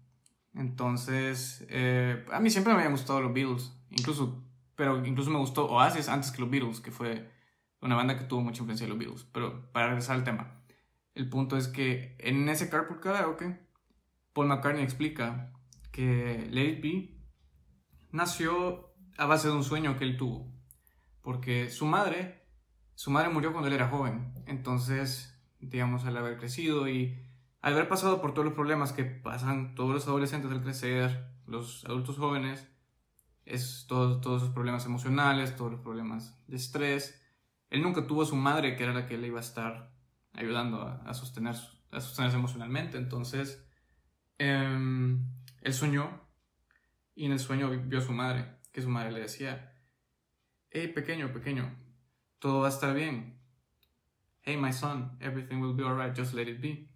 Entonces, 0.53 1.65
eh, 1.69 2.25
a 2.31 2.39
mí 2.39 2.49
siempre 2.49 2.73
me 2.73 2.79
habían 2.79 2.93
gustado 2.93 3.21
los 3.21 3.33
Beatles, 3.33 3.73
incluso, 3.89 4.43
pero 4.75 5.05
incluso 5.05 5.29
me 5.29 5.37
gustó 5.37 5.65
Oasis 5.67 6.07
antes 6.07 6.31
que 6.31 6.41
los 6.41 6.49
Beatles, 6.49 6.79
que 6.79 6.91
fue 6.91 7.29
una 7.81 7.95
banda 7.95 8.17
que 8.17 8.23
tuvo 8.23 8.41
mucha 8.41 8.59
influencia 8.59 8.85
de 8.85 8.89
los 8.89 8.97
Beatles. 8.97 9.25
Pero 9.31 9.71
para 9.71 9.87
regresar 9.87 10.15
al 10.15 10.23
tema, 10.23 10.63
el 11.13 11.29
punto 11.29 11.57
es 11.57 11.67
que 11.67 12.15
en 12.19 12.47
ese 12.47 12.69
Carpool 12.69 13.01
Karaoke, 13.01 13.59
Paul 14.33 14.47
McCartney 14.47 14.83
explica 14.83 15.51
que 15.91 16.49
It 16.51 16.81
Be 16.81 17.17
nació 18.11 18.93
a 19.17 19.25
base 19.25 19.47
de 19.47 19.53
un 19.53 19.63
sueño 19.63 19.97
que 19.97 20.05
él 20.05 20.17
tuvo, 20.17 20.51
porque 21.21 21.69
su 21.69 21.85
madre, 21.85 22.44
su 22.95 23.11
madre 23.11 23.29
murió 23.29 23.51
cuando 23.51 23.67
él 23.67 23.73
era 23.73 23.89
joven, 23.89 24.33
entonces, 24.47 25.37
digamos, 25.59 26.05
al 26.05 26.17
haber 26.17 26.37
crecido 26.37 26.87
y 26.87 27.21
al 27.61 27.73
haber 27.73 27.87
pasado 27.87 28.21
por 28.21 28.33
todos 28.33 28.45
los 28.45 28.53
problemas 28.53 28.93
que 28.93 29.03
pasan 29.05 29.75
todos 29.75 29.93
los 29.93 30.07
adolescentes 30.07 30.51
al 30.51 30.61
crecer, 30.61 31.29
los 31.45 31.85
adultos 31.85 32.17
jóvenes, 32.17 32.67
es 33.45 33.85
todo, 33.87 34.21
todos 34.21 34.43
esos 34.43 34.53
problemas 34.53 34.85
emocionales, 34.85 35.55
todos 35.55 35.71
los 35.71 35.81
problemas 35.81 36.41
de 36.47 36.57
estrés, 36.57 37.21
él 37.69 37.81
nunca 37.81 38.07
tuvo 38.07 38.23
a 38.23 38.25
su 38.25 38.35
madre 38.35 38.75
que 38.75 38.83
era 38.83 38.93
la 38.93 39.05
que 39.05 39.17
le 39.17 39.27
iba 39.27 39.39
a 39.39 39.43
estar 39.43 39.91
ayudando 40.33 40.81
a, 40.81 41.13
sostener, 41.13 41.55
a 41.91 41.99
sostenerse 41.99 42.37
emocionalmente. 42.37 42.97
Entonces, 42.97 43.67
em, 44.37 45.25
él 45.61 45.73
soñó 45.73 46.21
y 47.15 47.25
en 47.25 47.31
el 47.31 47.39
sueño 47.39 47.69
vio 47.69 47.99
a 47.99 48.01
su 48.01 48.13
madre, 48.13 48.59
que 48.71 48.81
su 48.81 48.89
madre 48.89 49.11
le 49.11 49.21
decía, 49.21 49.73
hey, 50.69 50.91
pequeño, 50.93 51.31
pequeño, 51.31 51.75
todo 52.45 52.59
va 52.59 52.67
a 52.67 52.69
estar 52.69 52.93
bien. 52.93 53.39
Hey, 54.43 54.55
my 54.55 54.71
son, 54.71 55.17
everything 55.19 55.61
will 55.61 55.73
be 55.73 55.83
alright, 55.83 56.15
just 56.15 56.35
let 56.35 56.43
it 56.43 56.61
be. 56.61 56.87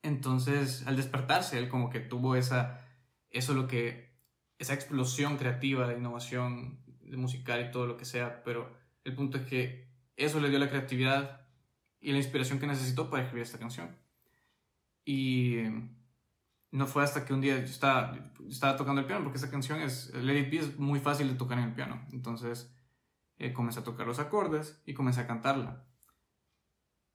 Entonces, 0.00 0.86
al 0.86 0.96
despertarse, 0.96 1.58
él 1.58 1.68
como 1.68 1.90
que 1.90 2.00
tuvo 2.00 2.36
esa, 2.36 2.80
eso 3.28 3.52
lo 3.52 3.66
que, 3.66 4.16
esa 4.58 4.72
explosión 4.72 5.36
creativa 5.36 5.86
de 5.86 5.98
innovación 5.98 6.78
de 6.86 7.18
musical 7.18 7.66
y 7.68 7.70
todo 7.70 7.86
lo 7.86 7.98
que 7.98 8.06
sea, 8.06 8.42
pero 8.44 8.74
el 9.04 9.14
punto 9.14 9.36
es 9.36 9.44
que 9.44 9.90
eso 10.16 10.40
le 10.40 10.48
dio 10.48 10.58
la 10.58 10.70
creatividad 10.70 11.42
y 12.00 12.12
la 12.12 12.16
inspiración 12.16 12.58
que 12.58 12.66
necesitó 12.66 13.10
para 13.10 13.24
escribir 13.24 13.42
esta 13.42 13.58
canción. 13.58 13.94
Y 15.04 15.64
no 16.70 16.86
fue 16.86 17.04
hasta 17.04 17.26
que 17.26 17.34
un 17.34 17.42
día 17.42 17.58
yo 17.58 17.64
estaba, 17.64 18.16
estaba 18.48 18.74
tocando 18.74 19.02
el 19.02 19.06
piano, 19.06 19.22
porque 19.22 19.36
esta 19.36 19.50
canción 19.50 19.82
es, 19.82 20.14
Let 20.14 20.40
It 20.40 20.50
Be 20.50 20.58
es 20.60 20.78
muy 20.78 20.98
fácil 20.98 21.28
de 21.28 21.34
tocar 21.34 21.58
en 21.58 21.64
el 21.64 21.74
piano. 21.74 22.06
Entonces 22.10 22.72
eh, 23.38 23.52
comencé 23.52 23.80
a 23.80 23.84
tocar 23.84 24.06
los 24.06 24.18
acordes 24.18 24.82
y 24.86 24.94
comencé 24.94 25.20
a 25.20 25.26
cantarla. 25.26 25.84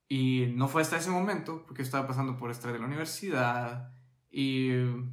Y 0.08 0.52
no 0.54 0.68
fue 0.68 0.82
hasta 0.82 0.98
ese 0.98 1.10
momento, 1.10 1.64
porque 1.66 1.82
estaba 1.82 2.06
pasando 2.06 2.36
por 2.36 2.50
estrés 2.50 2.74
de 2.74 2.78
la 2.78 2.86
universidad 2.86 3.92
y 4.30 4.70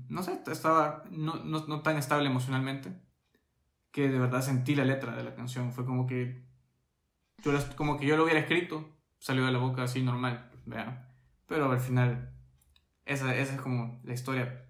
no 0.10 0.24
sé, 0.24 0.41
estaba 0.48 1.04
no, 1.10 1.36
no, 1.36 1.65
no, 1.67 1.82
tan 1.82 1.98
estable 1.98 2.30
emocionalmente 2.30 3.02
que 3.91 4.10
de 4.10 4.19
verdad 4.19 4.41
sentí 4.41 4.76
la 4.76 4.86
letra 4.86 5.15
de 5.15 5.24
la 5.24 5.36
canción. 5.36 5.72
Fue 5.72 5.86
como 5.86 6.06
que 6.06 6.43
yo, 7.43 7.52
como 7.76 7.98
que 7.98 8.06
yo 8.06 8.17
lo 8.17 8.24
hubiera 8.24 8.39
escrito, 8.39 8.89
salió 9.19 9.45
de 9.45 9.52
la 9.52 9.60
boca 9.60 9.84
así 9.84 10.02
normal, 10.02 10.52
vean. 10.65 11.08
Pero 11.48 11.72
al 11.72 11.80
final 11.80 12.34
esa, 13.06 13.36
esa 13.36 13.56
es 13.56 13.62
como 13.62 14.00
la 14.04 14.13
historia. 14.13 14.65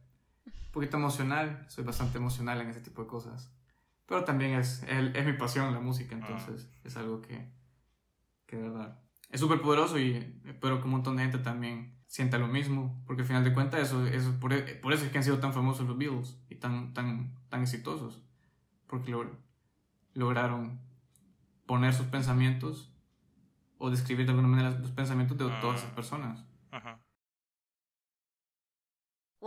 Un 0.46 0.72
poquito 0.72 0.98
emocional, 0.98 1.66
soy 1.68 1.84
bastante 1.84 2.18
emocional 2.18 2.62
en 2.62 2.70
ese 2.70 2.82
tipo 2.82 3.02
de 3.02 3.08
cosas. 3.08 3.52
Pero 4.10 4.26
también 4.26 4.60
es, 4.60 4.84
es, 4.84 5.16
es 5.16 5.26
mi 5.26 5.34
pasión 5.34 5.74
la 5.74 5.80
música, 5.80 6.16
ah. 6.16 6.20
entonces 6.20 6.70
es 6.84 6.98
algo 6.98 7.22
que, 7.22 7.50
que 8.46 8.58
de 8.58 8.64
verdad 8.64 9.00
es 9.30 9.40
súper 9.40 9.62
poderoso 9.62 10.00
y 10.00 10.42
espero 10.46 10.80
que 10.80 10.86
un 10.86 10.92
montón 10.92 11.16
de 11.16 11.24
gente 11.24 11.38
también 11.38 11.96
sienta 12.08 12.38
lo 12.40 12.48
mismo, 12.48 13.02
porque 13.06 13.22
al 13.22 13.28
final 13.28 13.44
de 13.44 13.54
cuentas 13.54 13.82
eso, 13.82 14.06
eso 14.08 14.40
por, 14.40 14.52
por, 14.82 14.94
eso 14.94 15.06
es 15.06 15.12
que 15.12 15.20
han 15.20 15.24
sido 15.24 15.40
tan 15.40 15.54
famosos 15.54 15.88
los 15.88 15.98
Beatles 15.98 16.42
y 16.50 16.56
tan, 16.56 16.94
tan, 16.94 17.36
tan 17.50 17.62
exitosos, 17.62 18.24
porque 18.88 19.12
lo, 19.12 19.30
lograron 20.16 20.80
poner 21.68 21.94
sus 21.94 22.08
pensamientos 22.08 22.92
o 23.78 23.92
describir 23.92 24.26
de 24.26 24.32
alguna 24.32 24.48
manera 24.48 24.72
los 24.72 24.92
pensamientos 24.92 25.38
de 25.38 25.46
todas 25.62 25.82
esas 25.82 25.94
personas. 25.94 26.44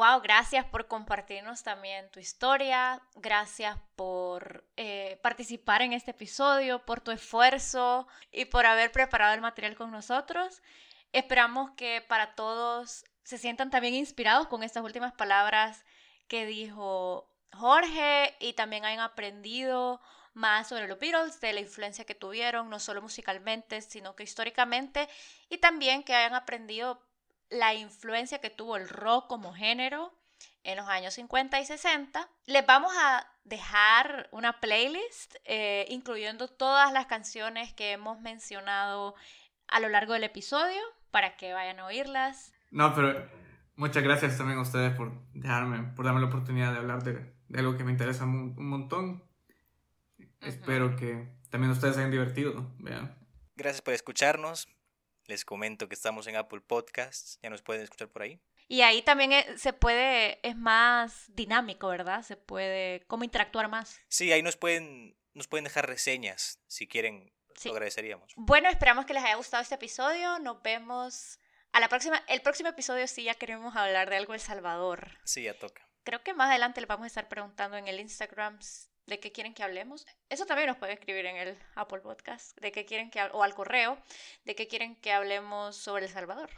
Wow, 0.02 0.20
gracias 0.20 0.64
por 0.64 0.88
compartirnos 0.88 1.62
también 1.62 2.10
tu 2.10 2.18
historia, 2.18 3.00
gracias 3.14 3.78
por 3.94 4.64
eh, 4.76 5.20
participar 5.22 5.80
en 5.80 5.92
este 5.92 6.10
episodio, 6.10 6.84
por 6.84 7.00
tu 7.00 7.12
esfuerzo 7.12 8.08
y 8.32 8.46
por 8.46 8.66
haber 8.66 8.90
preparado 8.90 9.32
el 9.32 9.40
material 9.40 9.76
con 9.76 9.92
nosotros. 9.92 10.60
Esperamos 11.12 11.70
que 11.76 12.04
para 12.08 12.34
todos 12.34 13.04
se 13.22 13.38
sientan 13.38 13.70
también 13.70 13.94
inspirados 13.94 14.48
con 14.48 14.64
estas 14.64 14.82
últimas 14.82 15.12
palabras 15.12 15.84
que 16.26 16.46
dijo 16.46 17.32
Jorge 17.52 18.34
y 18.40 18.54
también 18.54 18.84
hayan 18.84 19.04
aprendido 19.04 20.00
más 20.34 20.66
sobre 20.66 20.88
los 20.88 20.98
Beatles, 20.98 21.40
de 21.40 21.52
la 21.52 21.60
influencia 21.60 22.04
que 22.04 22.16
tuvieron, 22.16 22.68
no 22.70 22.80
solo 22.80 23.02
musicalmente, 23.02 23.80
sino 23.82 24.16
que 24.16 24.24
históricamente, 24.24 25.08
y 25.48 25.58
también 25.58 26.02
que 26.02 26.16
hayan 26.16 26.34
aprendido 26.34 27.00
la 27.52 27.74
influencia 27.74 28.40
que 28.40 28.50
tuvo 28.50 28.76
el 28.76 28.88
rock 28.88 29.28
como 29.28 29.52
género 29.52 30.12
en 30.64 30.76
los 30.76 30.88
años 30.88 31.14
50 31.14 31.60
y 31.60 31.66
60. 31.66 32.28
Les 32.46 32.66
vamos 32.66 32.92
a 32.98 33.26
dejar 33.44 34.28
una 34.32 34.60
playlist 34.60 35.36
eh, 35.44 35.86
incluyendo 35.88 36.48
todas 36.48 36.92
las 36.92 37.06
canciones 37.06 37.72
que 37.74 37.92
hemos 37.92 38.20
mencionado 38.20 39.14
a 39.68 39.80
lo 39.80 39.88
largo 39.88 40.12
del 40.12 40.24
episodio 40.24 40.80
para 41.10 41.36
que 41.36 41.52
vayan 41.52 41.80
a 41.80 41.86
oírlas. 41.86 42.52
No, 42.70 42.94
pero 42.94 43.28
muchas 43.76 44.02
gracias 44.02 44.38
también 44.38 44.58
a 44.58 44.62
ustedes 44.62 44.94
por 44.96 45.12
dejarme, 45.32 45.92
por 45.94 46.04
darme 46.04 46.20
la 46.20 46.26
oportunidad 46.26 46.72
de 46.72 46.78
hablar 46.78 47.02
de, 47.02 47.34
algo 47.58 47.76
que 47.76 47.84
me 47.84 47.92
interesa 47.92 48.24
un, 48.24 48.54
montón. 48.56 49.24
Espero 50.40 50.96
que 50.96 51.28
también 51.50 51.70
ustedes 51.70 51.94
se 51.94 52.00
hayan 52.00 52.10
divertido. 52.10 52.72
Vean. 52.78 53.16
Gracias 53.56 53.82
por 53.82 53.94
escucharnos. 53.94 54.68
Les 55.32 55.46
comento 55.46 55.88
que 55.88 55.94
estamos 55.94 56.26
en 56.26 56.36
Apple 56.36 56.60
Podcasts, 56.60 57.38
ya 57.42 57.48
nos 57.48 57.62
pueden 57.62 57.82
escuchar 57.82 58.10
por 58.10 58.20
ahí. 58.20 58.38
Y 58.68 58.82
ahí 58.82 59.00
también 59.00 59.32
e, 59.32 59.56
se 59.56 59.72
puede, 59.72 60.46
es 60.46 60.54
más 60.58 61.24
dinámico, 61.28 61.88
¿verdad? 61.88 62.22
Se 62.22 62.36
puede 62.36 63.06
como 63.06 63.24
interactuar 63.24 63.70
más. 63.70 63.98
Sí, 64.08 64.30
ahí 64.30 64.42
nos 64.42 64.58
pueden, 64.58 65.16
nos 65.32 65.48
pueden 65.48 65.64
dejar 65.64 65.88
reseñas 65.88 66.60
si 66.66 66.86
quieren, 66.86 67.32
lo 67.64 67.72
agradeceríamos. 67.72 68.34
Bueno, 68.36 68.68
esperamos 68.68 69.06
que 69.06 69.14
les 69.14 69.24
haya 69.24 69.36
gustado 69.36 69.62
este 69.62 69.76
episodio. 69.76 70.38
Nos 70.38 70.60
vemos 70.60 71.38
a 71.72 71.80
la 71.80 71.88
próxima. 71.88 72.22
El 72.28 72.42
próximo 72.42 72.68
episodio 72.68 73.06
sí 73.06 73.24
ya 73.24 73.34
queremos 73.34 73.74
hablar 73.74 74.10
de 74.10 74.16
algo 74.16 74.34
El 74.34 74.40
Salvador. 74.40 75.12
Sí, 75.24 75.44
ya 75.44 75.58
toca. 75.58 75.88
Creo 76.04 76.22
que 76.22 76.34
más 76.34 76.50
adelante 76.50 76.82
les 76.82 76.88
vamos 76.88 77.04
a 77.04 77.06
estar 77.06 77.30
preguntando 77.30 77.78
en 77.78 77.88
el 77.88 78.00
Instagram 78.00 78.58
de 79.06 79.20
qué 79.20 79.32
quieren 79.32 79.54
que 79.54 79.62
hablemos. 79.62 80.06
Eso 80.28 80.46
también 80.46 80.68
nos 80.68 80.76
pueden 80.76 80.96
escribir 80.96 81.26
en 81.26 81.36
el 81.36 81.56
Apple 81.74 82.00
Podcast, 82.00 82.56
de 82.60 82.72
qué 82.72 82.84
quieren 82.84 83.10
que 83.10 83.22
o 83.32 83.42
al 83.42 83.54
correo, 83.54 83.98
de 84.44 84.54
qué 84.54 84.68
quieren 84.68 84.96
que 84.96 85.12
hablemos 85.12 85.76
sobre 85.76 86.06
El 86.06 86.10
Salvador. 86.10 86.50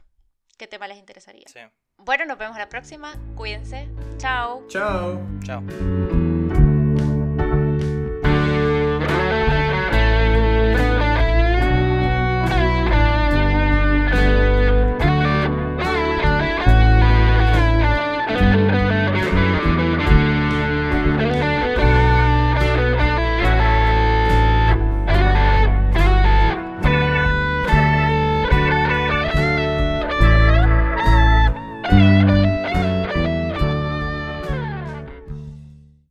¿Qué 0.57 0.67
tema 0.67 0.89
les 0.89 0.99
interesaría? 0.99 1.47
Sí. 1.49 1.61
Bueno, 1.97 2.25
nos 2.27 2.39
vemos 2.39 2.57
la 2.57 2.69
próxima. 2.69 3.15
Cuídense. 3.37 3.89
Chao. 4.19 4.67
Chao. 4.69 5.21
Chao. 5.45 6.24